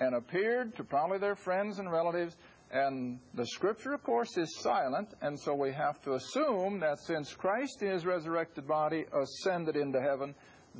and 0.00 0.14
appeared 0.14 0.76
to 0.76 0.84
probably 0.84 1.18
their 1.18 1.36
friends 1.36 1.78
and 1.78 1.90
relatives. 1.90 2.36
And 2.70 3.18
the 3.34 3.46
scripture, 3.46 3.94
of 3.94 4.02
course, 4.02 4.36
is 4.36 4.60
silent, 4.60 5.08
and 5.22 5.38
so 5.38 5.54
we 5.54 5.72
have 5.72 6.02
to 6.02 6.14
assume 6.14 6.80
that 6.80 6.98
since 7.00 7.32
Christ 7.32 7.82
in 7.82 7.90
his 7.90 8.04
resurrected 8.04 8.66
body 8.68 9.06
ascended 9.12 9.74
into 9.74 10.00
heaven, 10.00 10.34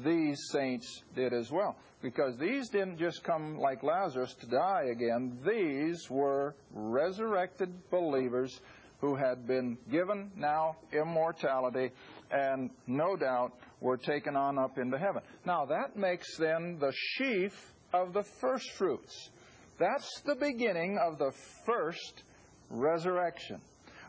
these 0.04 0.38
saints 0.50 1.02
did 1.14 1.32
as 1.32 1.50
well. 1.50 1.76
Because 2.00 2.36
these 2.38 2.68
didn't 2.68 2.98
just 2.98 3.24
come 3.24 3.58
like 3.58 3.82
Lazarus 3.82 4.34
to 4.40 4.46
die 4.46 4.84
again, 4.92 5.38
these 5.44 6.08
were 6.08 6.54
resurrected 6.72 7.72
believers 7.90 8.60
who 9.00 9.14
had 9.14 9.46
been 9.46 9.76
given 9.90 10.30
now 10.36 10.76
immortality 10.92 11.90
and 12.30 12.70
no 12.86 13.16
doubt 13.16 13.52
were 13.80 13.96
taken 13.96 14.36
on 14.36 14.58
up 14.58 14.78
into 14.78 14.98
heaven. 14.98 15.22
Now 15.44 15.66
that 15.66 15.96
makes 15.96 16.36
then 16.36 16.78
the 16.78 16.92
sheaf 16.92 17.52
of 17.92 18.12
the 18.12 18.24
first 18.40 18.70
fruits. 18.72 19.30
That's 19.78 20.20
the 20.24 20.34
beginning 20.34 20.98
of 20.98 21.18
the 21.18 21.32
first 21.64 22.24
resurrection. 22.68 23.60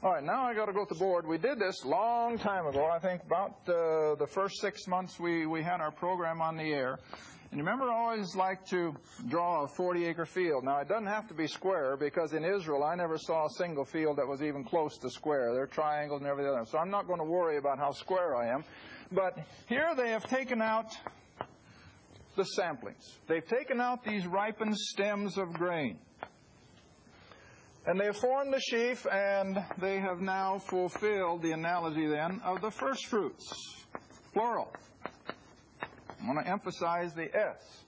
All 0.02 0.14
right, 0.14 0.24
now 0.24 0.44
I 0.44 0.54
got 0.54 0.68
to 0.68 0.72
go 0.72 0.86
to 0.86 0.94
the 0.94 0.98
board. 0.98 1.28
We 1.28 1.38
did 1.38 1.60
this 1.60 1.84
long 1.84 2.38
time 2.38 2.66
ago. 2.66 2.86
I 2.86 3.00
think 3.00 3.22
about 3.22 3.58
uh, 3.68 4.16
the 4.16 4.28
first 4.34 4.62
six 4.62 4.88
months 4.88 5.20
we, 5.20 5.46
we 5.46 5.62
had 5.62 5.82
our 5.82 5.92
program 5.92 6.42
on 6.42 6.56
the 6.56 6.72
air. 6.72 6.98
And 7.52 7.60
you 7.60 7.66
remember, 7.66 7.92
I 7.92 7.96
always 7.96 8.34
like 8.34 8.66
to 8.68 8.96
draw 9.28 9.66
a 9.66 9.68
40 9.68 10.06
acre 10.06 10.26
field. 10.26 10.64
Now, 10.64 10.78
it 10.78 10.88
doesn't 10.88 11.08
have 11.08 11.28
to 11.28 11.34
be 11.34 11.48
square 11.48 11.98
because 11.98 12.32
in 12.32 12.46
Israel, 12.46 12.82
I 12.82 12.96
never 12.96 13.18
saw 13.18 13.48
a 13.48 13.50
single 13.58 13.84
field 13.84 14.20
that 14.20 14.26
was 14.26 14.42
even 14.42 14.64
close 14.64 14.98
to 15.00 15.10
square. 15.10 15.54
They're 15.54 15.68
triangles 15.68 16.22
and 16.22 16.30
everything 16.30 16.56
else. 16.56 16.72
So 16.72 16.78
I'm 16.78 16.90
not 16.90 17.06
going 17.06 17.20
to 17.20 17.26
worry 17.26 17.58
about 17.58 17.78
how 17.78 17.92
square 17.92 18.38
I 18.38 18.54
am. 18.54 18.64
But 19.12 19.38
here 19.68 19.96
they 19.98 20.12
have 20.12 20.24
taken 20.28 20.62
out 20.62 20.96
the 22.38 22.46
samplings. 22.58 23.06
They've 23.28 23.46
taken 23.46 23.82
out 23.82 24.06
these 24.06 24.26
ripened 24.26 24.78
stems 24.78 25.38
of 25.38 25.52
grain. 25.52 26.00
And 27.90 28.00
they 28.00 28.06
have 28.06 28.18
formed 28.18 28.54
the 28.54 28.60
sheaf, 28.60 29.08
and 29.12 29.66
they 29.82 29.98
have 30.00 30.22
now 30.22 30.60
fulfilled 30.60 31.42
the 31.42 31.54
analogy 31.54 32.06
then 32.06 32.40
of 32.46 32.62
the 32.62 32.70
first 32.70 33.08
fruits, 33.08 33.52
plural. 34.32 34.72
I 35.04 36.28
want 36.28 36.38
to 36.46 36.52
emphasize 36.52 37.16
the 37.16 37.36
S. 37.36 37.84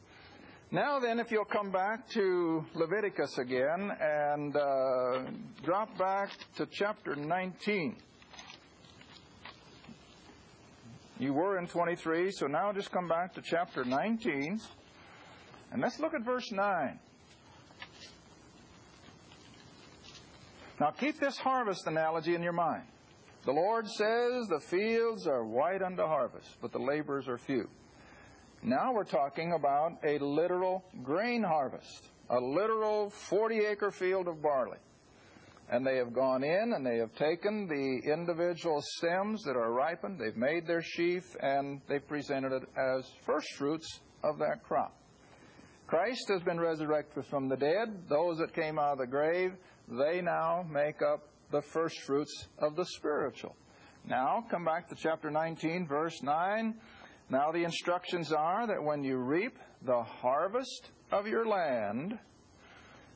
Now 0.72 0.98
then, 0.98 1.20
if 1.20 1.30
you'll 1.30 1.46
come 1.46 1.70
back 1.70 2.10
to 2.14 2.66
Leviticus 2.74 3.38
again 3.38 3.92
and 4.02 4.56
uh, 4.56 5.22
drop 5.64 5.96
back 6.00 6.32
to 6.56 6.66
chapter 6.66 7.16
19. 7.16 7.96
You 11.20 11.32
were 11.32 11.60
in 11.60 11.68
23, 11.68 12.32
so 12.32 12.48
now 12.48 12.74
just 12.74 12.90
come 12.90 13.08
back 13.08 13.36
to 13.36 13.42
chapter 13.44 13.86
19. 13.86 14.60
And 15.72 15.80
let's 15.80 16.00
look 16.00 16.16
at 16.16 16.24
verse 16.24 16.52
9. 16.52 17.00
Now 20.82 20.90
keep 20.90 21.20
this 21.20 21.38
harvest 21.38 21.86
analogy 21.86 22.34
in 22.34 22.42
your 22.42 22.54
mind. 22.54 22.82
The 23.46 23.52
Lord 23.52 23.88
says 23.88 24.48
the 24.48 24.60
fields 24.60 25.28
are 25.28 25.46
white 25.46 25.84
unto 25.84 26.02
harvest, 26.02 26.58
but 26.60 26.72
the 26.72 26.80
laborers 26.80 27.28
are 27.28 27.38
few. 27.38 27.70
Now 28.64 28.92
we're 28.92 29.04
talking 29.04 29.54
about 29.54 30.00
a 30.04 30.18
literal 30.18 30.84
grain 31.04 31.44
harvest, 31.44 32.10
a 32.32 32.40
literal 32.40 33.12
40 33.12 33.60
acre 33.60 33.92
field 33.92 34.28
of 34.28 34.42
barley. 34.42 34.80
And 35.70 35.86
they 35.86 35.98
have 35.98 36.14
gone 36.14 36.44
in 36.44 36.74
and 36.76 36.84
they 36.84 36.98
have 36.98 37.14
taken 37.14 37.68
the 37.68 38.12
individual 38.12 38.82
stems 38.98 39.44
that 39.44 39.56
are 39.56 39.72
ripened, 39.72 40.20
they've 40.20 40.36
made 40.36 40.66
their 40.66 40.82
sheaf, 40.82 41.36
and 41.42 41.80
they've 41.88 42.08
presented 42.08 42.54
it 42.54 42.64
as 42.76 43.08
first 43.24 43.54
fruits 43.54 44.00
of 44.24 44.40
that 44.40 44.64
crop. 44.64 44.98
Christ 45.86 46.30
has 46.30 46.42
been 46.42 46.58
resurrected 46.58 47.26
from 47.26 47.50
the 47.50 47.58
dead. 47.58 48.04
Those 48.08 48.38
that 48.38 48.54
came 48.54 48.80
out 48.80 48.94
of 48.94 48.98
the 49.00 49.08
grave, 49.08 49.52
they 49.92 50.22
now 50.22 50.66
make 50.72 51.02
up 51.02 51.28
the 51.52 51.62
first 51.62 52.00
fruits 52.02 52.48
of 52.60 52.76
the 52.76 52.86
spiritual. 52.86 53.56
Now, 54.08 54.44
come 54.50 54.66
back 54.66 54.88
to 54.90 54.96
chapter 54.96 55.30
19, 55.30 55.86
verse 55.86 56.24
9. 56.24 56.74
Now 57.30 57.52
the 57.52 57.64
instructions 57.64 58.32
are 58.32 58.66
that 58.68 58.82
when 58.82 59.04
you 59.04 59.18
reap 59.18 59.58
the 59.86 60.02
harvest 60.02 60.92
of 61.12 61.28
your 61.28 61.46
land, 61.46 62.18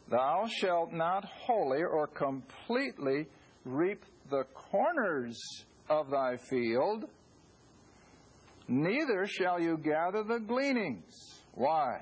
thou 0.09 0.47
shalt 0.59 0.91
not 0.91 1.25
wholly 1.25 1.83
or 1.83 2.07
completely 2.07 3.27
reap 3.63 4.03
the 4.29 4.43
corners 4.53 5.37
of 5.89 6.09
thy 6.09 6.37
field, 6.37 7.05
neither 8.67 9.27
shall 9.27 9.59
you 9.59 9.77
gather 9.77 10.23
the 10.23 10.39
gleanings. 10.39 11.41
Why? 11.53 12.01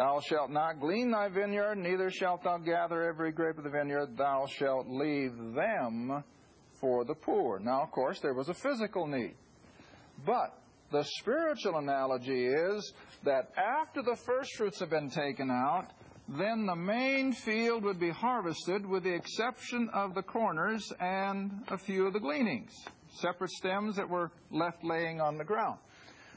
Thou 0.00 0.18
shalt 0.20 0.50
not 0.50 0.80
glean 0.80 1.10
thy 1.10 1.28
vineyard, 1.28 1.76
neither 1.76 2.10
shalt 2.10 2.42
thou 2.42 2.56
gather 2.56 3.02
every 3.02 3.32
grape 3.32 3.58
of 3.58 3.64
the 3.64 3.68
vineyard, 3.68 4.16
thou 4.16 4.46
shalt 4.46 4.88
leave 4.88 5.36
them 5.54 6.24
for 6.80 7.04
the 7.04 7.14
poor. 7.14 7.58
Now, 7.58 7.82
of 7.82 7.90
course, 7.90 8.18
there 8.20 8.32
was 8.32 8.48
a 8.48 8.54
physical 8.54 9.06
need. 9.06 9.34
But 10.24 10.58
the 10.90 11.04
spiritual 11.18 11.76
analogy 11.76 12.46
is 12.46 12.94
that 13.24 13.52
after 13.58 14.00
the 14.00 14.16
first 14.16 14.56
fruits 14.56 14.80
have 14.80 14.88
been 14.88 15.10
taken 15.10 15.50
out, 15.50 15.88
then 16.28 16.64
the 16.64 16.76
main 16.76 17.34
field 17.34 17.84
would 17.84 18.00
be 18.00 18.08
harvested 18.08 18.86
with 18.86 19.02
the 19.02 19.12
exception 19.12 19.90
of 19.92 20.14
the 20.14 20.22
corners 20.22 20.90
and 20.98 21.50
a 21.68 21.76
few 21.76 22.06
of 22.06 22.14
the 22.14 22.20
gleanings, 22.20 22.72
separate 23.20 23.50
stems 23.50 23.96
that 23.96 24.08
were 24.08 24.30
left 24.50 24.82
laying 24.82 25.20
on 25.20 25.36
the 25.36 25.44
ground. 25.44 25.78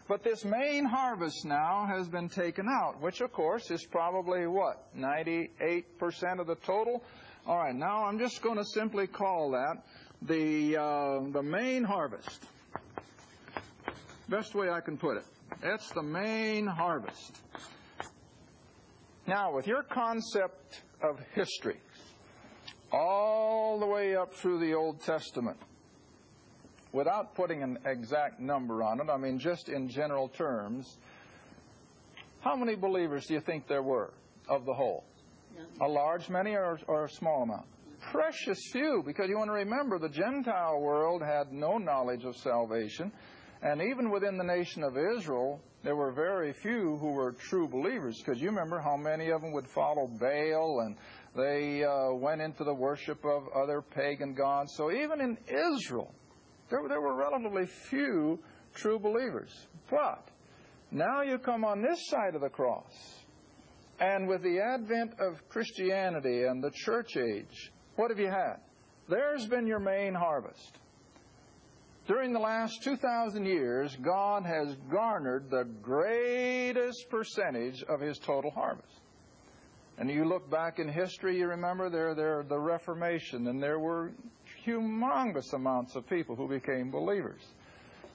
But 0.07 0.23
this 0.23 0.43
main 0.43 0.83
harvest 0.83 1.45
now 1.45 1.85
has 1.85 2.09
been 2.09 2.27
taken 2.27 2.67
out, 2.67 3.01
which 3.01 3.21
of 3.21 3.31
course 3.31 3.71
is 3.71 3.85
probably 3.85 4.47
what? 4.47 4.93
98% 4.97 6.39
of 6.39 6.47
the 6.47 6.55
total? 6.55 7.03
All 7.47 7.57
right, 7.57 7.75
now 7.75 8.05
I'm 8.05 8.19
just 8.19 8.41
going 8.41 8.57
to 8.57 8.65
simply 8.65 9.07
call 9.07 9.51
that 9.51 9.83
the, 10.21 10.77
uh, 10.77 11.19
the 11.31 11.41
main 11.41 11.83
harvest. 11.83 12.45
Best 14.27 14.55
way 14.55 14.69
I 14.69 14.81
can 14.81 14.97
put 14.97 15.17
it. 15.17 15.25
That's 15.61 15.89
the 15.91 16.03
main 16.03 16.67
harvest. 16.67 17.39
Now, 19.25 19.53
with 19.55 19.67
your 19.67 19.83
concept 19.83 20.81
of 21.01 21.19
history, 21.33 21.77
all 22.91 23.79
the 23.79 23.85
way 23.85 24.15
up 24.15 24.33
through 24.33 24.59
the 24.59 24.73
Old 24.73 25.01
Testament, 25.01 25.57
without 26.93 27.35
putting 27.35 27.63
an 27.63 27.77
exact 27.85 28.39
number 28.39 28.81
on 28.83 29.01
it, 29.01 29.07
I 29.09 29.17
mean 29.17 29.39
just 29.39 29.67
in 29.67 29.89
general 29.89 30.29
terms, 30.29 30.97
how 32.39 32.55
many 32.55 32.75
believers 32.75 33.25
do 33.25 33.33
you 33.33 33.41
think 33.41 33.67
there 33.67 33.83
were 33.83 34.13
of 34.47 34.65
the 34.65 34.73
whole? 34.73 35.03
A 35.81 35.87
large 35.87 36.29
many 36.29 36.51
or, 36.55 36.79
or 36.87 37.05
a 37.05 37.09
small 37.09 37.43
amount? 37.43 37.65
Precious 38.11 38.59
few, 38.71 39.01
because 39.05 39.29
you 39.29 39.37
want 39.37 39.49
to 39.49 39.53
remember 39.53 39.97
the 39.97 40.09
Gentile 40.09 40.81
world 40.81 41.21
had 41.21 41.51
no 41.51 41.77
knowledge 41.77 42.25
of 42.25 42.35
salvation. 42.35 43.11
And 43.61 43.81
even 43.81 44.11
within 44.11 44.37
the 44.37 44.43
nation 44.43 44.83
of 44.83 44.97
Israel, 44.97 45.61
there 45.83 45.95
were 45.95 46.11
very 46.11 46.51
few 46.51 46.97
who 46.97 47.13
were 47.13 47.31
true 47.31 47.67
believers, 47.67 48.17
because 48.19 48.41
you 48.41 48.49
remember 48.49 48.79
how 48.79 48.97
many 48.97 49.29
of 49.29 49.41
them 49.41 49.53
would 49.53 49.67
follow 49.67 50.07
Baal 50.19 50.81
and 50.81 50.97
they 51.35 51.83
uh, 51.83 52.13
went 52.13 52.41
into 52.41 52.63
the 52.65 52.73
worship 52.73 53.23
of 53.25 53.47
other 53.55 53.81
pagan 53.81 54.33
gods. 54.33 54.73
So 54.75 54.91
even 54.91 55.21
in 55.21 55.37
Israel, 55.47 56.13
there, 56.73 56.87
there 56.87 57.01
were 57.01 57.15
relatively 57.15 57.65
few 57.65 58.39
true 58.73 58.97
believers. 58.97 59.51
But 59.91 60.27
now 60.91 61.21
you 61.21 61.37
come 61.37 61.63
on 61.63 61.81
this 61.81 62.07
side 62.07 62.33
of 62.33 62.41
the 62.41 62.49
cross, 62.49 62.91
and 63.99 64.27
with 64.27 64.41
the 64.41 64.59
advent 64.59 65.13
of 65.19 65.47
Christianity 65.49 66.43
and 66.43 66.63
the 66.63 66.71
church 66.73 67.15
age, 67.15 67.71
what 67.95 68.09
have 68.09 68.19
you 68.19 68.29
had? 68.29 68.55
There's 69.07 69.45
been 69.45 69.67
your 69.67 69.79
main 69.79 70.15
harvest. 70.15 70.79
During 72.07 72.33
the 72.33 72.39
last 72.39 72.83
2,000 72.83 73.45
years, 73.45 73.95
God 74.01 74.43
has 74.45 74.75
garnered 74.91 75.49
the 75.49 75.65
greatest 75.81 77.09
percentage 77.09 77.83
of 77.83 78.01
His 78.01 78.17
total 78.17 78.51
harvest. 78.51 78.99
And 79.97 80.09
you 80.09 80.25
look 80.25 80.49
back 80.49 80.79
in 80.79 80.89
history, 80.89 81.37
you 81.37 81.47
remember 81.47 81.89
there, 81.89 82.15
there 82.15 82.43
the 82.43 82.59
Reformation, 82.59 83.47
and 83.47 83.61
there 83.61 83.79
were 83.79 84.11
humongous 84.65 85.53
amounts 85.53 85.95
of 85.95 86.07
people 86.07 86.35
who 86.35 86.47
became 86.47 86.91
believers. 86.91 87.41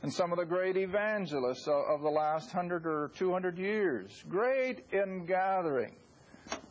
And 0.03 0.13
some 0.13 0.31
of 0.33 0.39
the 0.39 0.45
great 0.45 0.77
evangelists 0.77 1.67
of 1.67 2.03
the 2.03 2.09
last 2.09 2.53
hundred 2.53 2.87
or 2.87 3.11
two 3.17 3.33
hundred 3.33 3.59
years, 3.59 4.13
great 4.29 4.85
in 4.93 5.27
gathering 5.27 5.95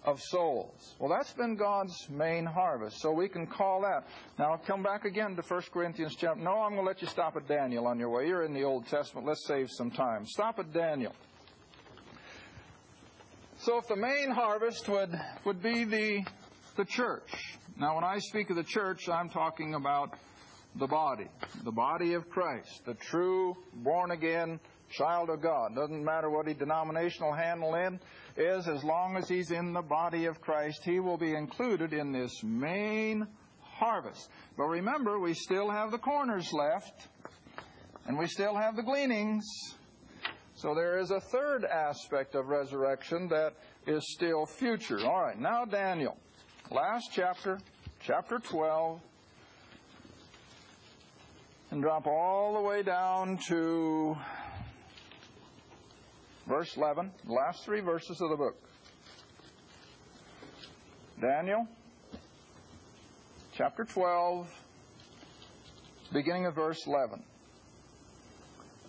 of 0.04 0.22
souls. 0.22 0.96
Well, 0.98 1.10
that's 1.10 1.34
been 1.34 1.56
God's 1.56 2.08
main 2.10 2.46
harvest, 2.46 3.00
so 3.00 3.12
we 3.12 3.28
can 3.28 3.46
call 3.46 3.82
that. 3.82 4.08
Now, 4.40 4.52
I'll 4.52 4.58
come 4.58 4.82
back 4.82 5.06
again 5.06 5.36
to 5.36 5.42
1 5.42 5.62
Corinthians 5.74 6.16
chapter. 6.18 6.42
No, 6.42 6.62
I'm 6.62 6.72
going 6.72 6.84
to 6.84 6.88
let 6.88 7.02
you 7.02 7.08
stop 7.08 7.36
at 7.36 7.48
Daniel 7.48 7.86
on 7.86 8.00
your 8.00 8.10
way. 8.10 8.28
You're 8.28 8.44
in 8.44 8.54
the 8.54 8.64
Old 8.64 8.88
Testament. 8.88 9.28
Let's 9.28 9.46
save 9.46 9.70
some 9.70 9.92
time. 9.92 10.26
Stop 10.26 10.60
at 10.60 10.74
Daniel. 10.74 11.14
So, 13.60 13.78
if 13.78 13.88
the 13.88 13.96
main 13.96 14.32
harvest 14.32 14.88
would 14.88 15.20
would 15.44 15.62
be 15.62 15.84
the 15.84 16.24
the 16.78 16.86
church. 16.86 17.58
Now, 17.80 17.94
when 17.94 18.04
I 18.04 18.18
speak 18.18 18.50
of 18.50 18.56
the 18.56 18.64
church, 18.64 19.08
I'm 19.08 19.30
talking 19.30 19.76
about 19.76 20.18
the 20.78 20.88
body, 20.88 21.28
the 21.64 21.72
body 21.72 22.14
of 22.14 22.28
Christ, 22.28 22.82
the 22.86 22.96
true 22.96 23.56
born 23.72 24.10
again 24.10 24.60
child 24.90 25.30
of 25.30 25.44
God. 25.44 25.76
Doesn't 25.76 26.04
matter 26.04 26.28
what 26.28 26.48
he 26.48 26.56
denominational 26.56 27.34
handle 27.34 27.76
in 27.76 28.00
is, 28.36 28.68
as 28.68 28.84
long 28.84 29.16
as 29.16 29.30
he's 29.30 29.52
in 29.52 29.74
the 29.74 29.84
body 29.84 30.26
of 30.26 30.42
Christ, 30.42 30.82
he 30.84 31.00
will 31.00 31.18
be 31.18 31.36
included 31.36 31.94
in 31.94 32.12
this 32.12 32.42
main 32.44 33.28
harvest. 33.62 34.28
But 34.58 34.66
remember, 34.66 35.20
we 35.20 35.36
still 35.36 35.70
have 35.70 35.92
the 35.92 36.00
corners 36.00 36.52
left, 36.54 37.08
and 38.08 38.18
we 38.18 38.26
still 38.26 38.56
have 38.56 38.76
the 38.76 38.84
gleanings. 38.84 39.46
So 40.56 40.74
there 40.74 40.98
is 40.98 41.12
a 41.12 41.20
third 41.20 41.64
aspect 41.64 42.34
of 42.34 42.48
resurrection 42.48 43.28
that 43.28 43.54
is 43.86 44.04
still 44.16 44.48
future. 44.48 45.06
All 45.06 45.22
right, 45.22 45.40
now 45.40 45.66
Daniel, 45.66 46.18
last 46.72 47.10
chapter, 47.14 47.60
chapter 48.02 48.40
12 48.40 49.00
and 51.72 51.82
drop 51.82 52.08
all 52.08 52.54
the 52.56 52.62
way 52.62 52.82
down 52.84 53.38
to 53.48 54.16
verse 56.48 56.76
11, 56.78 57.12
the 57.26 57.34
last 57.34 57.64
three 57.66 57.82
verses 57.82 58.22
of 58.22 58.30
the 58.30 58.36
book. 58.36 58.56
Daniel, 61.22 61.68
chapter 63.54 63.84
12, 63.84 64.50
beginning 66.14 66.46
of 66.46 66.56
verse 66.56 66.86
11. 66.86 67.24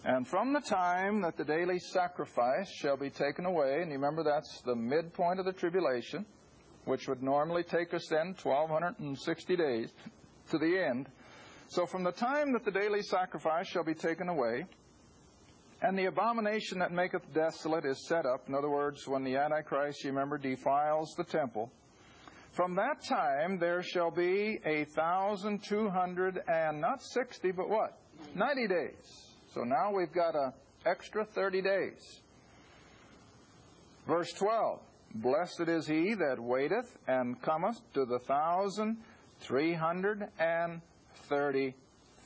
And 0.04 0.26
from 0.26 0.52
the 0.52 0.60
time 0.60 1.20
that 1.22 1.36
the 1.36 1.44
daily 1.44 1.78
sacrifice 1.78 2.70
shall 2.70 2.96
be 2.96 3.10
taken 3.10 3.44
away, 3.44 3.80
and 3.82 3.90
you 3.90 3.98
remember 3.98 4.22
that's 4.22 4.60
the 4.62 4.76
midpoint 4.76 5.40
of 5.40 5.44
the 5.44 5.52
tribulation, 5.52 6.24
which 6.88 7.06
would 7.06 7.22
normally 7.22 7.62
take 7.62 7.92
us 7.92 8.06
then 8.08 8.34
1260 8.42 9.56
days 9.56 9.92
to 10.50 10.58
the 10.58 10.78
end. 10.78 11.06
So 11.68 11.84
from 11.84 12.02
the 12.02 12.12
time 12.12 12.52
that 12.54 12.64
the 12.64 12.70
daily 12.70 13.02
sacrifice 13.02 13.66
shall 13.66 13.84
be 13.84 13.94
taken 13.94 14.28
away, 14.30 14.64
and 15.82 15.96
the 15.98 16.06
abomination 16.06 16.78
that 16.78 16.90
maketh 16.90 17.22
desolate 17.34 17.84
is 17.84 18.08
set 18.08 18.24
up, 18.24 18.48
in 18.48 18.54
other 18.54 18.70
words, 18.70 19.06
when 19.06 19.22
the 19.22 19.36
Antichrist, 19.36 20.02
you 20.02 20.10
remember, 20.10 20.38
defiles 20.38 21.14
the 21.16 21.24
temple, 21.24 21.70
from 22.52 22.74
that 22.76 23.04
time 23.04 23.58
there 23.58 23.82
shall 23.82 24.10
be 24.10 24.58
a 24.64 24.84
thousand 24.86 25.62
two 25.62 25.90
hundred 25.90 26.40
and 26.48 26.80
not 26.80 27.02
sixty, 27.02 27.52
but 27.52 27.68
what? 27.68 27.98
Ninety 28.34 28.66
days. 28.66 28.96
So 29.54 29.60
now 29.60 29.92
we've 29.94 30.12
got 30.12 30.34
an 30.34 30.52
extra 30.86 31.24
thirty 31.24 31.60
days. 31.60 32.22
Verse 34.06 34.32
12 34.32 34.80
Blessed 35.14 35.68
is 35.68 35.86
he 35.86 36.14
that 36.14 36.38
waiteth 36.38 36.96
and 37.06 37.40
cometh 37.42 37.80
to 37.94 38.04
the 38.04 38.18
thousand 38.20 38.98
three 39.40 39.72
hundred 39.72 40.28
and 40.38 40.80
thirty 41.28 41.74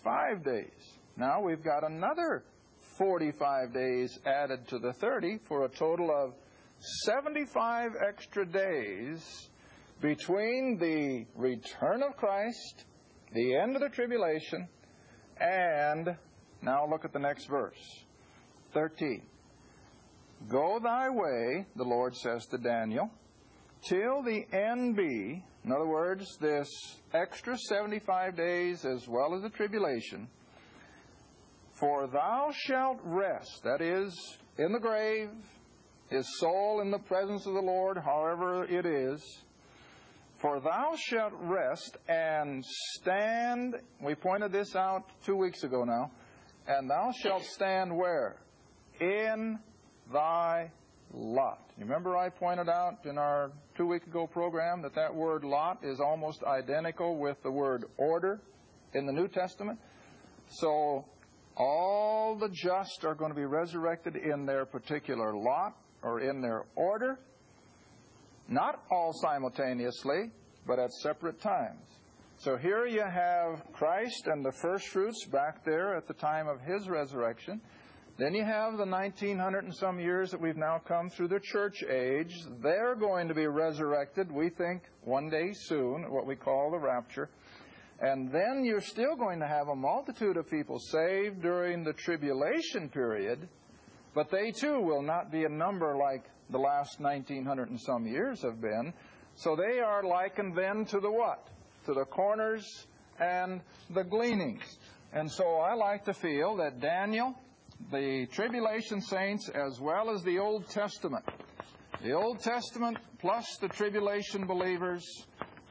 five 0.02 0.44
days. 0.44 0.98
Now 1.16 1.40
we've 1.40 1.62
got 1.62 1.84
another 1.84 2.44
45 2.98 3.72
days 3.72 4.18
added 4.26 4.68
to 4.68 4.78
the 4.78 4.92
30 4.92 5.38
for 5.48 5.64
a 5.64 5.68
total 5.68 6.10
of 6.10 6.34
75 7.04 7.92
extra 8.06 8.44
days 8.44 9.48
between 10.00 10.78
the 10.78 11.24
return 11.40 12.02
of 12.02 12.16
Christ, 12.16 12.84
the 13.32 13.56
end 13.56 13.76
of 13.76 13.82
the 13.82 13.88
tribulation, 13.88 14.68
and 15.40 16.16
now 16.60 16.86
look 16.88 17.04
at 17.04 17.12
the 17.12 17.18
next 17.18 17.46
verse 17.46 18.04
13. 18.74 19.22
Go 20.48 20.80
thy 20.82 21.08
way, 21.08 21.66
the 21.76 21.84
Lord 21.84 22.14
says 22.16 22.46
to 22.46 22.58
Daniel, 22.58 23.10
till 23.88 24.22
the 24.22 24.44
end 24.52 24.96
be, 24.96 25.44
in 25.64 25.72
other 25.72 25.86
words, 25.86 26.36
this 26.40 26.68
extra 27.14 27.56
75 27.56 28.36
days 28.36 28.84
as 28.84 29.06
well 29.08 29.34
as 29.34 29.42
the 29.42 29.50
tribulation, 29.50 30.28
for 31.74 32.06
thou 32.06 32.52
shalt 32.66 32.98
rest, 33.04 33.62
that 33.64 33.80
is, 33.80 34.14
in 34.58 34.72
the 34.72 34.78
grave, 34.78 35.30
his 36.08 36.26
soul 36.38 36.80
in 36.80 36.90
the 36.90 36.98
presence 36.98 37.46
of 37.46 37.54
the 37.54 37.60
Lord, 37.60 37.96
however 37.98 38.64
it 38.64 38.84
is, 38.84 39.22
for 40.40 40.60
thou 40.60 40.94
shalt 40.96 41.32
rest 41.40 41.96
and 42.08 42.64
stand. 42.94 43.76
We 44.00 44.16
pointed 44.16 44.52
this 44.52 44.74
out 44.74 45.04
two 45.24 45.36
weeks 45.36 45.62
ago 45.62 45.84
now. 45.84 46.10
And 46.66 46.90
thou 46.90 47.12
shalt 47.22 47.44
stand 47.44 47.96
where? 47.96 48.36
In 49.00 49.58
thy 50.10 50.70
lot. 51.12 51.70
You 51.78 51.84
remember 51.84 52.16
I 52.16 52.28
pointed 52.30 52.68
out 52.68 53.04
in 53.04 53.18
our 53.18 53.52
two 53.76 53.86
week 53.86 54.06
ago 54.06 54.26
program 54.26 54.82
that 54.82 54.94
that 54.94 55.14
word 55.14 55.44
lot 55.44 55.78
is 55.82 56.00
almost 56.00 56.42
identical 56.44 57.18
with 57.18 57.42
the 57.42 57.50
word 57.50 57.84
order 57.98 58.40
in 58.94 59.06
the 59.06 59.12
New 59.12 59.28
Testament. 59.28 59.78
So 60.48 61.04
all 61.56 62.36
the 62.36 62.48
just 62.48 63.04
are 63.04 63.14
going 63.14 63.30
to 63.30 63.36
be 63.36 63.44
resurrected 63.44 64.16
in 64.16 64.46
their 64.46 64.64
particular 64.64 65.34
lot 65.34 65.76
or 66.02 66.20
in 66.20 66.40
their 66.40 66.64
order. 66.74 67.18
Not 68.48 68.82
all 68.90 69.12
simultaneously, 69.12 70.30
but 70.66 70.78
at 70.78 70.92
separate 70.92 71.40
times. 71.40 71.80
So 72.38 72.56
here 72.56 72.86
you 72.86 73.02
have 73.02 73.62
Christ 73.72 74.26
and 74.26 74.44
the 74.44 74.52
first 74.52 74.88
fruits 74.88 75.24
back 75.26 75.64
there 75.64 75.94
at 75.94 76.08
the 76.08 76.14
time 76.14 76.48
of 76.48 76.60
his 76.60 76.88
resurrection. 76.88 77.60
Then 78.18 78.34
you 78.34 78.44
have 78.44 78.76
the 78.76 78.84
1900 78.84 79.64
and 79.64 79.74
some 79.74 79.98
years 79.98 80.30
that 80.30 80.40
we've 80.40 80.56
now 80.56 80.80
come 80.86 81.08
through 81.08 81.28
the 81.28 81.40
church 81.40 81.82
age. 81.82 82.34
They're 82.62 82.94
going 82.94 83.26
to 83.28 83.34
be 83.34 83.46
resurrected, 83.46 84.30
we 84.30 84.50
think, 84.50 84.82
one 85.02 85.30
day 85.30 85.52
soon, 85.54 86.10
what 86.10 86.26
we 86.26 86.36
call 86.36 86.70
the 86.70 86.78
rapture. 86.78 87.30
And 88.00 88.30
then 88.30 88.64
you're 88.64 88.82
still 88.82 89.16
going 89.16 89.40
to 89.40 89.46
have 89.46 89.68
a 89.68 89.74
multitude 89.74 90.36
of 90.36 90.50
people 90.50 90.78
saved 90.78 91.40
during 91.40 91.84
the 91.84 91.94
tribulation 91.94 92.90
period, 92.90 93.48
but 94.14 94.30
they 94.30 94.50
too 94.50 94.80
will 94.80 95.02
not 95.02 95.32
be 95.32 95.44
a 95.44 95.48
number 95.48 95.96
like 95.96 96.24
the 96.50 96.58
last 96.58 97.00
1900 97.00 97.70
and 97.70 97.80
some 97.80 98.06
years 98.06 98.42
have 98.42 98.60
been. 98.60 98.92
So 99.36 99.56
they 99.56 99.80
are 99.80 100.02
likened 100.02 100.54
then 100.56 100.84
to 100.86 101.00
the 101.00 101.10
what? 101.10 101.48
To 101.86 101.94
the 101.94 102.04
corners 102.04 102.86
and 103.18 103.62
the 103.88 104.04
gleanings. 104.04 104.64
And 105.12 105.30
so 105.30 105.56
I 105.58 105.74
like 105.74 106.04
to 106.06 106.14
feel 106.14 106.56
that 106.56 106.80
Daniel, 106.80 107.34
the 107.90 108.26
tribulation 108.26 109.00
saints, 109.00 109.48
as 109.48 109.80
well 109.80 110.10
as 110.10 110.22
the 110.22 110.38
Old 110.38 110.68
Testament, 110.68 111.24
the 112.02 112.12
Old 112.12 112.40
Testament 112.40 112.98
plus 113.18 113.56
the 113.60 113.68
tribulation 113.68 114.46
believers, 114.46 115.04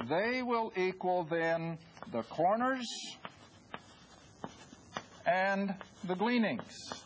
they 0.10 0.42
will 0.42 0.72
equal 0.76 1.24
then 1.24 1.78
the 2.12 2.24
corners 2.24 2.88
and 5.26 5.74
the 6.06 6.16
gleanings. 6.16 7.04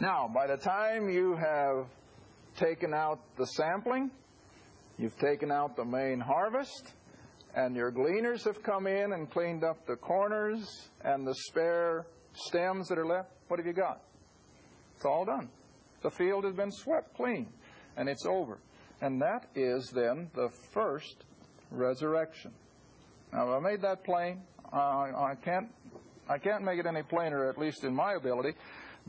Now, 0.00 0.30
by 0.32 0.46
the 0.46 0.56
time 0.56 1.08
you 1.08 1.34
have 1.36 1.86
taken 2.56 2.94
out 2.94 3.20
the 3.36 3.46
sampling, 3.46 4.10
you've 4.96 5.18
taken 5.18 5.50
out 5.50 5.76
the 5.76 5.84
main 5.84 6.20
harvest, 6.20 6.92
and 7.58 7.74
your 7.74 7.90
gleaners 7.90 8.44
have 8.44 8.62
come 8.62 8.86
in 8.86 9.14
and 9.14 9.28
cleaned 9.32 9.64
up 9.64 9.84
the 9.84 9.96
corners 9.96 10.88
and 11.02 11.26
the 11.26 11.34
spare 11.34 12.06
stems 12.32 12.86
that 12.86 12.96
are 12.96 13.06
left, 13.06 13.30
what 13.48 13.58
have 13.58 13.66
you 13.66 13.72
got? 13.72 14.00
It's 14.94 15.04
all 15.04 15.24
done. 15.24 15.48
The 16.02 16.10
field 16.10 16.44
has 16.44 16.54
been 16.54 16.70
swept 16.70 17.16
clean, 17.16 17.48
and 17.96 18.08
it's 18.08 18.24
over. 18.26 18.58
And 19.00 19.20
that 19.22 19.46
is 19.56 19.90
then 19.90 20.30
the 20.36 20.50
first 20.72 21.24
resurrection. 21.72 22.52
Now, 23.32 23.52
I 23.52 23.58
made 23.58 23.82
that 23.82 24.04
plain. 24.04 24.40
Uh, 24.72 24.76
I 24.76 25.34
can't, 25.44 25.66
I 26.28 26.38
can't 26.38 26.62
make 26.62 26.78
it 26.78 26.86
any 26.86 27.02
plainer, 27.02 27.48
at 27.48 27.58
least 27.58 27.82
in 27.82 27.92
my 27.92 28.12
ability. 28.12 28.52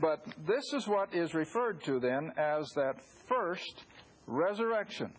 But 0.00 0.24
this 0.44 0.72
is 0.72 0.88
what 0.88 1.14
is 1.14 1.34
referred 1.34 1.84
to 1.84 2.00
then 2.00 2.32
as 2.36 2.68
that 2.74 2.96
first 3.28 3.84
resurrection. 4.26 5.12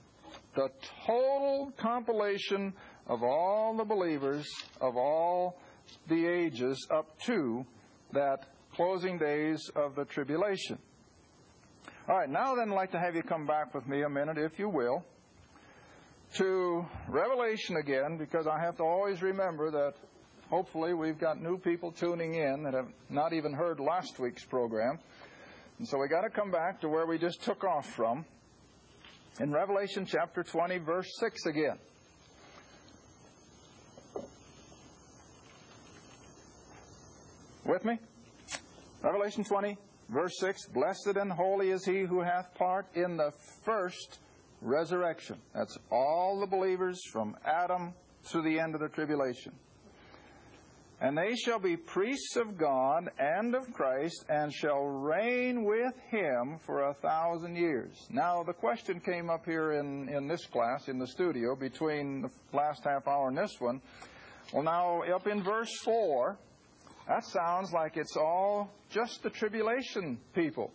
The 0.56 0.70
total 1.06 1.72
compilation 1.78 2.74
of 3.08 3.24
all 3.24 3.76
the 3.76 3.84
believers 3.84 4.48
of 4.80 4.96
all 4.96 5.60
the 6.08 6.26
ages 6.26 6.88
up 6.92 7.20
to 7.22 7.66
that 8.14 8.48
closing 8.74 9.18
days 9.18 9.70
of 9.76 9.96
the 9.96 10.06
tribulation. 10.06 10.78
All 12.08 12.18
right, 12.18 12.30
now 12.30 12.56
then, 12.56 12.72
I'd 12.72 12.76
like 12.76 12.92
to 12.92 13.00
have 13.00 13.16
you 13.16 13.24
come 13.24 13.46
back 13.46 13.74
with 13.74 13.88
me 13.88 14.04
a 14.04 14.10
minute, 14.10 14.38
if 14.38 14.58
you 14.58 14.70
will, 14.70 15.06
to 16.36 16.86
Revelation 17.08 17.78
again, 17.78 18.18
because 18.18 18.48
I 18.48 18.60
have 18.60 18.78
to 18.78 18.84
always 18.84 19.22
remember 19.22 19.70
that 19.72 19.94
hopefully 20.50 20.94
we've 20.94 21.20
got 21.20 21.42
new 21.42 21.58
people 21.58 21.92
tuning 21.92 22.36
in 22.36 22.64
that 22.64 22.74
have 22.74 22.88
not 23.10 23.34
even 23.34 23.54
heard 23.54 23.80
last 23.80 24.20
week's 24.20 24.44
program. 24.44 25.00
And 25.80 25.88
so 25.88 25.98
we 25.98 26.08
got 26.08 26.22
to 26.22 26.30
come 26.30 26.52
back 26.52 26.82
to 26.82 26.90
where 26.90 27.06
we 27.06 27.18
just 27.18 27.42
took 27.44 27.64
off 27.64 27.90
from 27.94 28.26
in 29.40 29.52
Revelation 29.52 30.06
chapter 30.06 30.44
20, 30.44 30.80
verse 30.80 31.08
6 31.20 31.46
again. 31.46 31.78
With 37.72 37.86
me? 37.86 37.98
Revelation 39.02 39.46
20, 39.46 39.78
verse 40.10 40.34
6 40.42 40.66
Blessed 40.74 41.16
and 41.16 41.32
holy 41.32 41.70
is 41.70 41.86
he 41.86 42.02
who 42.02 42.20
hath 42.20 42.54
part 42.56 42.86
in 42.96 43.16
the 43.16 43.32
first 43.64 44.20
resurrection. 44.62 45.38
That's 45.56 45.78
all 45.90 46.42
the 46.42 46.48
believers 46.48 47.00
from 47.14 47.38
Adam 47.46 47.94
to 48.32 48.42
the 48.42 48.60
end 48.60 48.76
of 48.76 48.82
the 48.82 48.90
tribulation. 48.90 49.54
And 51.00 51.18
they 51.18 51.34
shall 51.38 51.60
be 51.60 51.78
priests 51.78 52.36
of 52.36 52.58
God 52.58 53.10
and 53.18 53.56
of 53.56 53.72
Christ, 53.72 54.26
and 54.28 54.54
shall 54.54 54.84
reign 54.84 55.64
with 55.64 55.94
him 56.10 56.60
for 56.66 56.90
a 56.90 56.94
thousand 56.96 57.56
years. 57.56 58.06
Now, 58.10 58.44
the 58.44 58.52
question 58.52 59.00
came 59.00 59.30
up 59.30 59.46
here 59.46 59.80
in, 59.80 60.10
in 60.10 60.28
this 60.28 60.46
class, 60.46 60.90
in 60.90 61.00
the 61.00 61.08
studio, 61.08 61.56
between 61.56 62.24
the 62.24 62.30
last 62.52 62.84
half 62.84 63.08
hour 63.08 63.30
and 63.30 63.38
this 63.38 63.62
one. 63.62 63.80
Well, 64.52 64.64
now, 64.64 65.04
up 65.04 65.26
in 65.26 65.42
verse 65.42 65.74
4, 65.86 66.38
that 67.08 67.26
sounds 67.26 67.72
like 67.74 67.98
it's 67.98 68.16
all 68.18 68.72
just 68.90 69.24
the 69.24 69.30
tribulation 69.30 70.20
people 70.34 70.72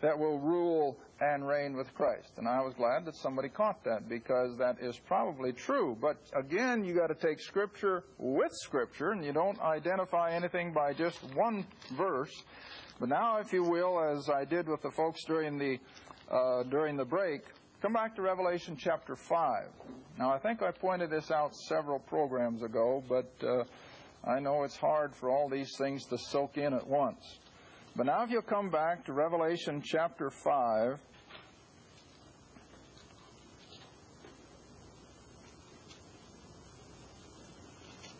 that 0.00 0.18
will 0.18 0.38
rule 0.38 0.98
and 1.20 1.46
reign 1.46 1.76
with 1.76 1.92
Christ. 1.94 2.30
And 2.38 2.48
I 2.48 2.60
was 2.60 2.72
glad 2.74 3.04
that 3.04 3.14
somebody 3.16 3.48
caught 3.48 3.84
that 3.84 4.08
because 4.08 4.56
that 4.58 4.76
is 4.80 4.98
probably 5.06 5.52
true. 5.52 5.96
But 6.00 6.16
again, 6.34 6.84
you 6.84 6.94
got 6.94 7.08
to 7.08 7.14
take 7.14 7.40
Scripture 7.40 8.04
with 8.16 8.52
Scripture, 8.54 9.10
and 9.10 9.22
you 9.24 9.32
don't 9.32 9.60
identify 9.60 10.32
anything 10.32 10.72
by 10.72 10.94
just 10.94 11.18
one 11.34 11.66
verse. 11.96 12.32
But 12.98 13.10
now, 13.10 13.38
if 13.38 13.52
you 13.52 13.62
will, 13.62 14.00
as 14.00 14.30
I 14.30 14.44
did 14.44 14.68
with 14.68 14.80
the 14.82 14.90
folks 14.90 15.24
during 15.24 15.58
the 15.58 15.78
uh, 16.30 16.62
during 16.64 16.96
the 16.96 17.04
break, 17.04 17.42
come 17.82 17.92
back 17.92 18.14
to 18.16 18.22
Revelation 18.22 18.76
chapter 18.78 19.16
five. 19.16 19.68
Now, 20.18 20.32
I 20.32 20.38
think 20.38 20.62
I 20.62 20.70
pointed 20.70 21.10
this 21.10 21.30
out 21.30 21.54
several 21.54 21.98
programs 21.98 22.62
ago, 22.62 23.02
but 23.08 23.32
uh, 23.46 23.64
I 24.24 24.38
know 24.38 24.64
it's 24.64 24.76
hard 24.76 25.14
for 25.14 25.30
all 25.30 25.48
these 25.48 25.76
things 25.78 26.04
to 26.06 26.18
soak 26.18 26.58
in 26.58 26.74
at 26.74 26.86
once. 26.86 27.38
But 27.96 28.06
now, 28.06 28.22
if 28.22 28.30
you'll 28.30 28.42
come 28.42 28.70
back 28.70 29.04
to 29.06 29.12
Revelation 29.12 29.82
chapter 29.82 30.30
5. 30.30 30.98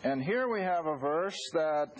And 0.03 0.23
here 0.23 0.49
we 0.49 0.61
have 0.61 0.87
a 0.87 0.97
verse 0.97 1.37
that 1.53 1.95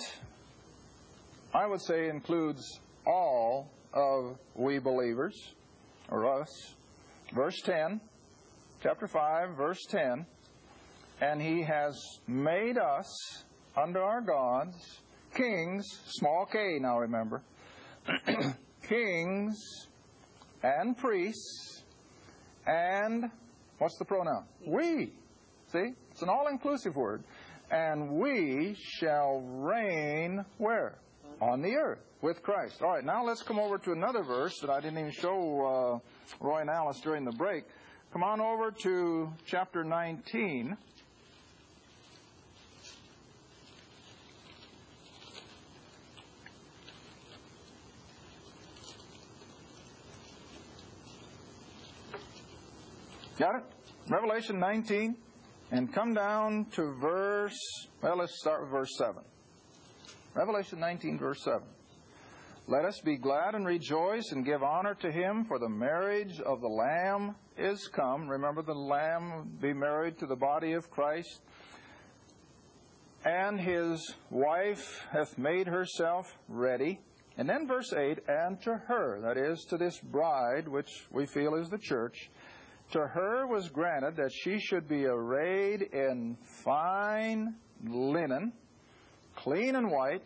I 1.53 1.67
would 1.67 1.81
say 1.81 2.09
includes 2.09 2.79
all 3.05 3.71
of 3.93 4.37
we 4.55 4.79
believers, 4.79 5.53
or 6.09 6.41
us. 6.41 6.73
Verse 7.35 7.61
10, 7.63 8.01
chapter 8.81 9.07
5, 9.07 9.55
verse 9.55 9.85
10. 9.89 10.25
And 11.21 11.39
he 11.39 11.61
has 11.61 11.95
made 12.27 12.79
us 12.79 13.43
under 13.75 14.01
our 14.01 14.21
gods 14.21 15.01
kings, 15.35 15.85
small 16.07 16.45
k 16.45 16.77
now 16.79 16.99
remember, 16.99 17.41
kings 18.87 19.87
and 20.63 20.97
priests, 20.97 21.83
and 22.65 23.29
what's 23.77 23.97
the 23.97 24.05
pronoun? 24.05 24.45
We. 24.65 25.13
See? 25.71 25.93
It's 26.11 26.21
an 26.21 26.29
all 26.29 26.47
inclusive 26.51 26.95
word. 26.95 27.23
And 27.71 28.11
we 28.11 28.75
shall 28.77 29.41
reign 29.41 30.43
where? 30.57 30.97
On 31.39 31.61
the 31.61 31.75
earth 31.75 32.01
with 32.21 32.43
Christ. 32.43 32.81
All 32.81 32.89
right, 32.89 33.03
now 33.03 33.23
let's 33.23 33.41
come 33.41 33.57
over 33.57 33.77
to 33.77 33.93
another 33.93 34.23
verse 34.23 34.59
that 34.59 34.69
I 34.69 34.81
didn't 34.81 34.99
even 34.99 35.11
show 35.11 36.01
uh, 36.03 36.45
Roy 36.45 36.59
and 36.59 36.69
Alice 36.69 36.99
during 36.99 37.23
the 37.23 37.31
break. 37.31 37.63
Come 38.11 38.23
on 38.23 38.41
over 38.41 38.71
to 38.83 39.31
chapter 39.45 39.85
19. 39.85 40.77
Got 53.39 53.55
it? 53.55 53.63
Revelation 54.09 54.59
19, 54.59 55.15
and 55.71 55.93
come 55.93 56.13
down 56.13 56.65
to 56.71 56.93
verse, 56.99 57.57
well, 58.01 58.17
let's 58.17 58.37
start 58.39 58.61
with 58.61 58.71
verse 58.71 58.91
7. 58.97 59.23
Revelation 60.35 60.79
19, 60.79 61.17
verse 61.17 61.41
7. 61.43 61.61
Let 62.67 62.85
us 62.85 62.99
be 62.99 63.17
glad 63.17 63.55
and 63.55 63.65
rejoice 63.65 64.31
and 64.31 64.45
give 64.45 64.63
honor 64.63 64.95
to 64.95 65.11
him, 65.11 65.45
for 65.45 65.59
the 65.59 65.69
marriage 65.69 66.39
of 66.41 66.61
the 66.61 66.67
Lamb 66.67 67.35
is 67.57 67.87
come. 67.87 68.27
Remember, 68.27 68.61
the 68.61 68.73
Lamb 68.73 69.57
be 69.61 69.73
married 69.73 70.19
to 70.19 70.25
the 70.25 70.35
body 70.35 70.73
of 70.73 70.91
Christ. 70.91 71.41
And 73.25 73.59
his 73.59 74.13
wife 74.29 75.05
hath 75.11 75.37
made 75.37 75.67
herself 75.67 76.37
ready. 76.49 76.99
And 77.37 77.49
then 77.49 77.65
verse 77.65 77.93
8, 77.93 78.19
and 78.27 78.61
to 78.63 78.75
her, 78.87 79.21
that 79.21 79.37
is, 79.37 79.63
to 79.69 79.77
this 79.77 79.99
bride, 79.99 80.67
which 80.67 81.07
we 81.11 81.25
feel 81.25 81.55
is 81.55 81.69
the 81.69 81.77
church, 81.77 82.29
to 82.91 83.07
her 83.07 83.47
was 83.47 83.69
granted 83.69 84.15
that 84.17 84.31
she 84.31 84.59
should 84.59 84.87
be 84.87 85.05
arrayed 85.05 85.81
in 85.81 86.37
fine 86.63 87.55
linen, 87.83 88.53
clean 89.35 89.75
and 89.75 89.89
white, 89.89 90.23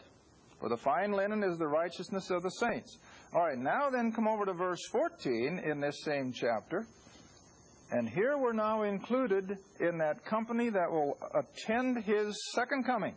for 0.59 0.69
the 0.69 0.77
fine 0.77 1.11
linen 1.11 1.43
is 1.43 1.57
the 1.57 1.67
righteousness 1.67 2.29
of 2.29 2.43
the 2.43 2.49
saints. 2.49 2.97
All 3.33 3.41
right, 3.41 3.57
now 3.57 3.89
then 3.89 4.11
come 4.11 4.27
over 4.27 4.45
to 4.45 4.53
verse 4.53 4.85
14 4.91 5.59
in 5.59 5.79
this 5.79 6.03
same 6.03 6.31
chapter. 6.31 6.85
And 7.91 8.09
here 8.09 8.37
we're 8.37 8.53
now 8.53 8.83
included 8.83 9.57
in 9.79 9.97
that 9.99 10.25
company 10.25 10.69
that 10.69 10.89
will 10.89 11.17
attend 11.33 12.03
his 12.03 12.35
second 12.53 12.85
coming, 12.85 13.13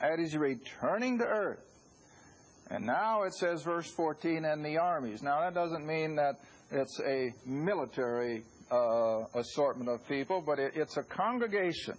at 0.00 0.18
his 0.18 0.36
returning 0.36 1.18
to 1.18 1.24
earth. 1.24 1.60
And 2.70 2.86
now 2.86 3.24
it 3.24 3.34
says, 3.34 3.62
verse 3.62 3.90
14, 3.90 4.44
and 4.44 4.64
the 4.64 4.78
armies. 4.78 5.22
Now 5.22 5.40
that 5.40 5.54
doesn't 5.54 5.86
mean 5.86 6.16
that 6.16 6.36
it's 6.70 6.98
a 7.00 7.34
military 7.44 8.42
uh, 8.70 9.24
assortment 9.34 9.88
of 9.90 10.06
people, 10.08 10.42
but 10.44 10.58
it, 10.58 10.72
it's 10.74 10.96
a 10.96 11.02
congregation. 11.02 11.94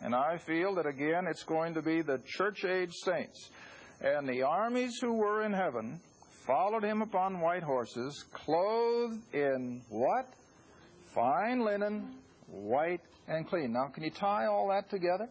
And 0.00 0.14
I 0.14 0.38
feel 0.38 0.74
that 0.76 0.86
again 0.86 1.26
it's 1.28 1.42
going 1.42 1.74
to 1.74 1.82
be 1.82 2.02
the 2.02 2.20
church 2.26 2.64
age 2.64 2.92
saints. 3.04 3.50
And 4.00 4.28
the 4.28 4.42
armies 4.42 4.98
who 5.00 5.14
were 5.14 5.44
in 5.44 5.52
heaven 5.52 6.00
followed 6.46 6.84
him 6.84 7.02
upon 7.02 7.40
white 7.40 7.62
horses, 7.62 8.24
clothed 8.32 9.34
in 9.34 9.82
what? 9.88 10.26
Fine 11.14 11.64
linen, 11.64 12.14
white 12.46 13.00
and 13.26 13.46
clean. 13.48 13.72
Now, 13.72 13.88
can 13.88 14.04
you 14.04 14.10
tie 14.10 14.46
all 14.46 14.68
that 14.68 14.88
together? 14.88 15.28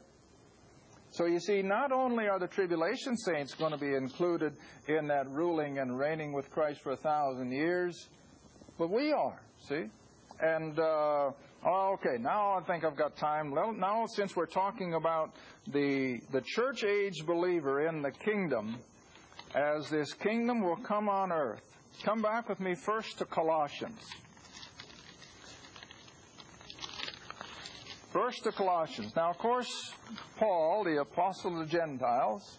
So 1.12 1.26
you 1.26 1.40
see, 1.40 1.62
not 1.62 1.92
only 1.92 2.28
are 2.28 2.40
the 2.40 2.48
tribulation 2.48 3.18
saints 3.18 3.54
going 3.56 3.72
to 3.72 3.78
be 3.78 3.96
included 3.96 4.54
in 4.88 5.08
that 5.08 5.30
ruling 5.30 5.80
and 5.80 5.98
reigning 5.98 6.34
with 6.34 6.52
Christ 6.52 6.82
for 6.82 6.92
a 6.92 6.98
thousand 6.98 7.52
years, 7.52 8.10
but 8.78 8.90
we 8.92 9.12
are, 9.14 9.42
see? 9.68 9.86
And, 10.40 10.78
uh, 10.78 11.32
oh, 11.66 11.94
okay, 11.94 12.22
now 12.22 12.58
I 12.58 12.62
think 12.62 12.84
I've 12.84 12.96
got 12.96 13.18
time. 13.18 13.54
Now, 13.80 14.06
since 14.06 14.36
we're 14.36 14.46
talking 14.46 14.94
about 14.94 15.36
the, 15.68 16.20
the 16.32 16.42
church 16.42 16.84
age 16.84 17.26
believer 17.26 17.88
in 17.88 18.02
the 18.02 18.12
kingdom, 18.12 18.78
as 19.56 19.90
this 19.90 20.14
kingdom 20.14 20.62
will 20.62 20.78
come 20.78 21.10
on 21.10 21.32
earth, 21.32 21.62
come 22.04 22.22
back 22.22 22.50
with 22.50 22.60
me 22.60 22.76
first 22.76 23.18
to 23.18 23.26
Colossians. 23.26 24.00
First 28.12 28.44
to 28.44 28.52
Colossians. 28.52 29.16
Now, 29.16 29.32
of 29.32 29.38
course, 29.38 29.94
Paul, 30.38 30.84
the 30.84 31.02
apostle 31.02 31.60
of 31.60 31.68
the 31.68 31.78
Gentiles, 31.78 32.58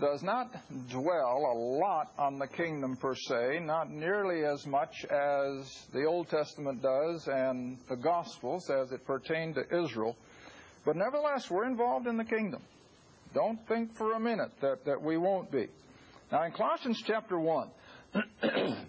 does 0.00 0.22
not 0.22 0.54
dwell 0.88 1.52
a 1.52 1.56
lot 1.78 2.12
on 2.18 2.38
the 2.38 2.46
kingdom 2.46 2.96
per 2.96 3.14
se, 3.14 3.60
not 3.62 3.90
nearly 3.90 4.44
as 4.44 4.66
much 4.66 5.04
as 5.04 5.86
the 5.92 6.04
Old 6.04 6.28
Testament 6.28 6.82
does 6.82 7.28
and 7.28 7.78
the 7.88 7.96
Gospels 7.96 8.70
as 8.70 8.92
it 8.92 9.06
pertained 9.06 9.56
to 9.56 9.84
Israel. 9.84 10.16
But 10.84 10.96
nevertheless, 10.96 11.50
we're 11.50 11.66
involved 11.66 12.06
in 12.06 12.16
the 12.16 12.24
kingdom. 12.24 12.62
Don't 13.34 13.58
think 13.68 13.94
for 13.96 14.14
a 14.14 14.20
minute 14.20 14.50
that, 14.60 14.84
that 14.86 15.00
we 15.00 15.16
won't 15.16 15.52
be. 15.52 15.68
Now, 16.32 16.44
in 16.44 16.52
Colossians 16.52 17.02
chapter 17.06 17.38
1, 17.38 17.68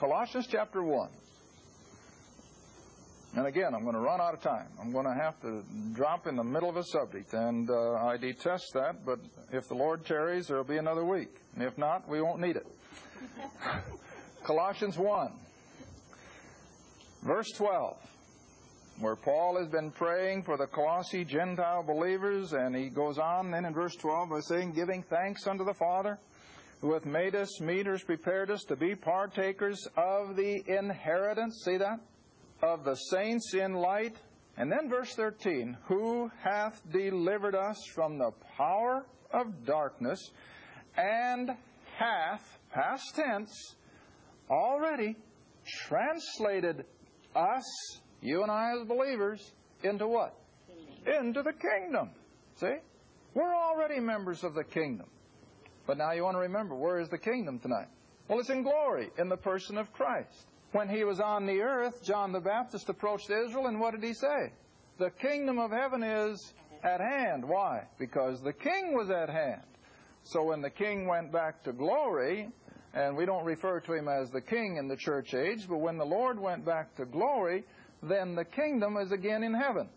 Colossians 0.00 0.46
chapter 0.50 0.82
1, 0.82 1.08
and 3.36 3.46
again, 3.46 3.74
I'm 3.74 3.82
going 3.82 3.94
to 3.94 4.00
run 4.00 4.20
out 4.20 4.34
of 4.34 4.40
time. 4.40 4.68
I'm 4.80 4.90
going 4.90 5.04
to 5.04 5.14
have 5.14 5.40
to 5.42 5.62
drop 5.92 6.26
in 6.26 6.36
the 6.36 6.44
middle 6.44 6.68
of 6.68 6.76
a 6.76 6.84
subject, 6.84 7.34
and 7.34 7.70
uh, 7.70 7.94
I 7.94 8.16
detest 8.16 8.72
that, 8.74 9.04
but 9.04 9.18
if 9.52 9.68
the 9.68 9.74
Lord 9.74 10.04
tarries, 10.06 10.46
there'll 10.48 10.64
be 10.64 10.78
another 10.78 11.04
week. 11.04 11.34
And 11.54 11.62
if 11.62 11.76
not, 11.76 12.08
we 12.08 12.22
won't 12.22 12.40
need 12.40 12.56
it. 12.56 12.66
Colossians 14.44 14.96
1, 14.96 15.32
verse 17.22 17.50
12, 17.54 17.96
where 19.00 19.16
Paul 19.16 19.58
has 19.58 19.68
been 19.68 19.90
praying 19.90 20.44
for 20.44 20.56
the 20.56 20.66
Colossi 20.66 21.24
Gentile 21.24 21.82
believers, 21.82 22.54
and 22.54 22.74
he 22.74 22.88
goes 22.88 23.18
on 23.18 23.50
then 23.50 23.66
in 23.66 23.74
verse 23.74 23.94
12 23.96 24.30
by 24.30 24.40
saying, 24.40 24.72
Giving 24.72 25.02
thanks 25.02 25.46
unto 25.46 25.64
the 25.64 25.74
Father 25.74 26.18
who 26.80 26.92
hath 26.92 27.04
made 27.04 27.34
us 27.34 27.60
meters, 27.60 28.02
prepared 28.02 28.50
us 28.50 28.62
to 28.64 28.76
be 28.76 28.94
partakers 28.94 29.86
of 29.96 30.36
the 30.36 30.62
inheritance. 30.66 31.62
See 31.64 31.76
that? 31.76 32.00
Of 32.62 32.84
the 32.84 32.94
saints 32.94 33.54
in 33.54 33.74
light. 33.74 34.16
And 34.56 34.70
then 34.70 34.88
verse 34.88 35.14
13, 35.14 35.76
who 35.86 36.30
hath 36.42 36.80
delivered 36.92 37.54
us 37.54 37.78
from 37.94 38.18
the 38.18 38.32
power 38.56 39.06
of 39.32 39.64
darkness 39.64 40.30
and 40.96 41.50
hath, 41.96 42.58
past 42.72 43.14
tense, 43.14 43.76
already 44.50 45.16
translated 45.86 46.84
us, 47.36 47.64
you 48.20 48.42
and 48.42 48.50
I 48.50 48.72
as 48.80 48.86
believers, 48.86 49.52
into 49.84 50.08
what? 50.08 50.34
Into 51.06 51.42
the 51.42 51.52
kingdom. 51.52 52.10
See? 52.56 52.76
We're 53.34 53.54
already 53.54 54.00
members 54.00 54.42
of 54.42 54.54
the 54.54 54.64
kingdom. 54.64 55.06
But 55.86 55.98
now 55.98 56.12
you 56.12 56.24
want 56.24 56.34
to 56.34 56.40
remember, 56.40 56.74
where 56.74 56.98
is 56.98 57.08
the 57.08 57.18
kingdom 57.18 57.60
tonight? 57.60 57.88
Well, 58.26 58.40
it's 58.40 58.50
in 58.50 58.62
glory, 58.62 59.10
in 59.18 59.28
the 59.28 59.36
person 59.36 59.78
of 59.78 59.92
Christ. 59.92 60.46
When 60.72 60.88
he 60.88 61.04
was 61.04 61.18
on 61.18 61.46
the 61.46 61.60
earth, 61.62 62.02
John 62.04 62.32
the 62.32 62.40
Baptist 62.40 62.88
approached 62.88 63.30
Israel, 63.30 63.66
and 63.66 63.80
what 63.80 63.94
did 63.94 64.02
he 64.02 64.12
say? 64.12 64.52
The 64.98 65.10
kingdom 65.10 65.58
of 65.58 65.70
heaven 65.70 66.02
is 66.02 66.52
at 66.82 67.00
hand. 67.00 67.46
Why? 67.46 67.84
Because 67.98 68.42
the 68.42 68.52
king 68.52 68.94
was 68.94 69.10
at 69.10 69.30
hand. 69.30 69.62
So 70.24 70.44
when 70.44 70.60
the 70.60 70.70
king 70.70 71.06
went 71.06 71.32
back 71.32 71.62
to 71.64 71.72
glory, 71.72 72.50
and 72.92 73.16
we 73.16 73.24
don't 73.24 73.44
refer 73.44 73.80
to 73.80 73.92
him 73.94 74.08
as 74.08 74.30
the 74.30 74.40
king 74.40 74.76
in 74.76 74.88
the 74.88 74.96
church 74.96 75.32
age, 75.32 75.66
but 75.68 75.78
when 75.78 75.96
the 75.96 76.04
Lord 76.04 76.38
went 76.38 76.66
back 76.66 76.94
to 76.96 77.06
glory, 77.06 77.64
then 78.02 78.34
the 78.34 78.44
kingdom 78.44 78.96
is 78.96 79.12
again 79.12 79.42
in 79.42 79.54
heaven. 79.54 79.88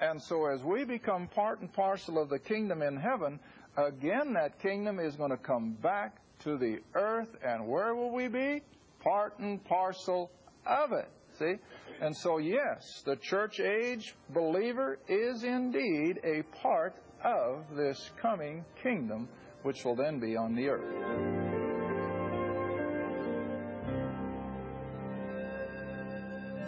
And 0.00 0.20
so 0.20 0.46
as 0.46 0.62
we 0.62 0.84
become 0.84 1.28
part 1.28 1.60
and 1.60 1.72
parcel 1.72 2.18
of 2.18 2.28
the 2.28 2.38
kingdom 2.38 2.82
in 2.82 2.96
heaven, 2.96 3.40
again 3.76 4.34
that 4.34 4.60
kingdom 4.60 4.98
is 4.98 5.16
going 5.16 5.30
to 5.30 5.36
come 5.36 5.72
back 5.82 6.16
to 6.40 6.56
the 6.56 6.78
earth, 6.94 7.36
and 7.44 7.66
where 7.66 7.94
will 7.94 8.10
we 8.10 8.28
be? 8.28 8.62
Part 9.00 9.38
and 9.38 9.62
parcel 9.64 10.30
of 10.66 10.92
it. 10.92 11.08
See? 11.38 11.54
And 12.00 12.16
so, 12.16 12.38
yes, 12.38 13.02
the 13.04 13.16
church 13.16 13.60
age 13.60 14.14
believer 14.30 14.98
is 15.08 15.44
indeed 15.44 16.20
a 16.24 16.42
part 16.62 16.94
of 17.22 17.64
this 17.76 18.10
coming 18.20 18.64
kingdom, 18.82 19.28
which 19.62 19.84
will 19.84 19.96
then 19.96 20.18
be 20.18 20.36
on 20.36 20.54
the 20.54 20.68
earth. 20.68 21.39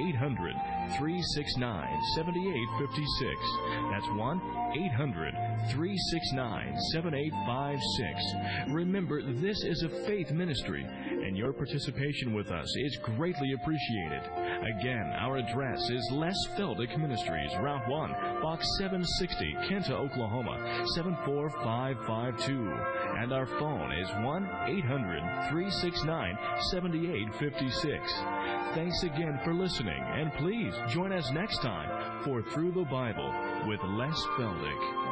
800 0.00 0.54
369 0.96 2.00
7856. 2.14 3.36
That's 3.90 4.08
1 4.16 4.40
800 4.74 5.34
369 5.70 6.78
7856. 6.92 8.72
Remember, 8.72 9.22
this 9.22 9.62
is 9.64 9.82
a 9.82 9.88
faith 10.06 10.30
ministry, 10.30 10.86
and 11.32 11.38
your 11.38 11.54
participation 11.54 12.34
with 12.34 12.50
us 12.50 12.68
is 12.76 12.98
greatly 12.98 13.54
appreciated. 13.54 14.20
Again, 14.76 15.14
our 15.18 15.38
address 15.38 15.80
is 15.88 16.06
Les 16.12 16.36
Feldick 16.58 16.94
Ministries, 16.98 17.50
Route 17.58 17.88
1, 17.88 18.10
Box 18.42 18.66
760, 18.76 19.56
Kinta, 19.66 19.92
Oklahoma 19.92 20.84
74552. 20.94 22.70
And 23.18 23.32
our 23.32 23.46
phone 23.46 23.92
is 23.92 24.10
1 24.10 24.50
800 24.66 25.48
369 25.48 26.38
7856. 26.70 28.12
Thanks 28.74 29.02
again 29.02 29.40
for 29.42 29.54
listening, 29.54 30.02
and 30.02 30.34
please 30.34 30.74
join 30.90 31.12
us 31.12 31.30
next 31.30 31.62
time 31.62 32.22
for 32.24 32.42
Through 32.42 32.72
the 32.72 32.84
Bible 32.84 33.32
with 33.66 33.80
Les 33.84 34.22
Feldick. 34.36 35.11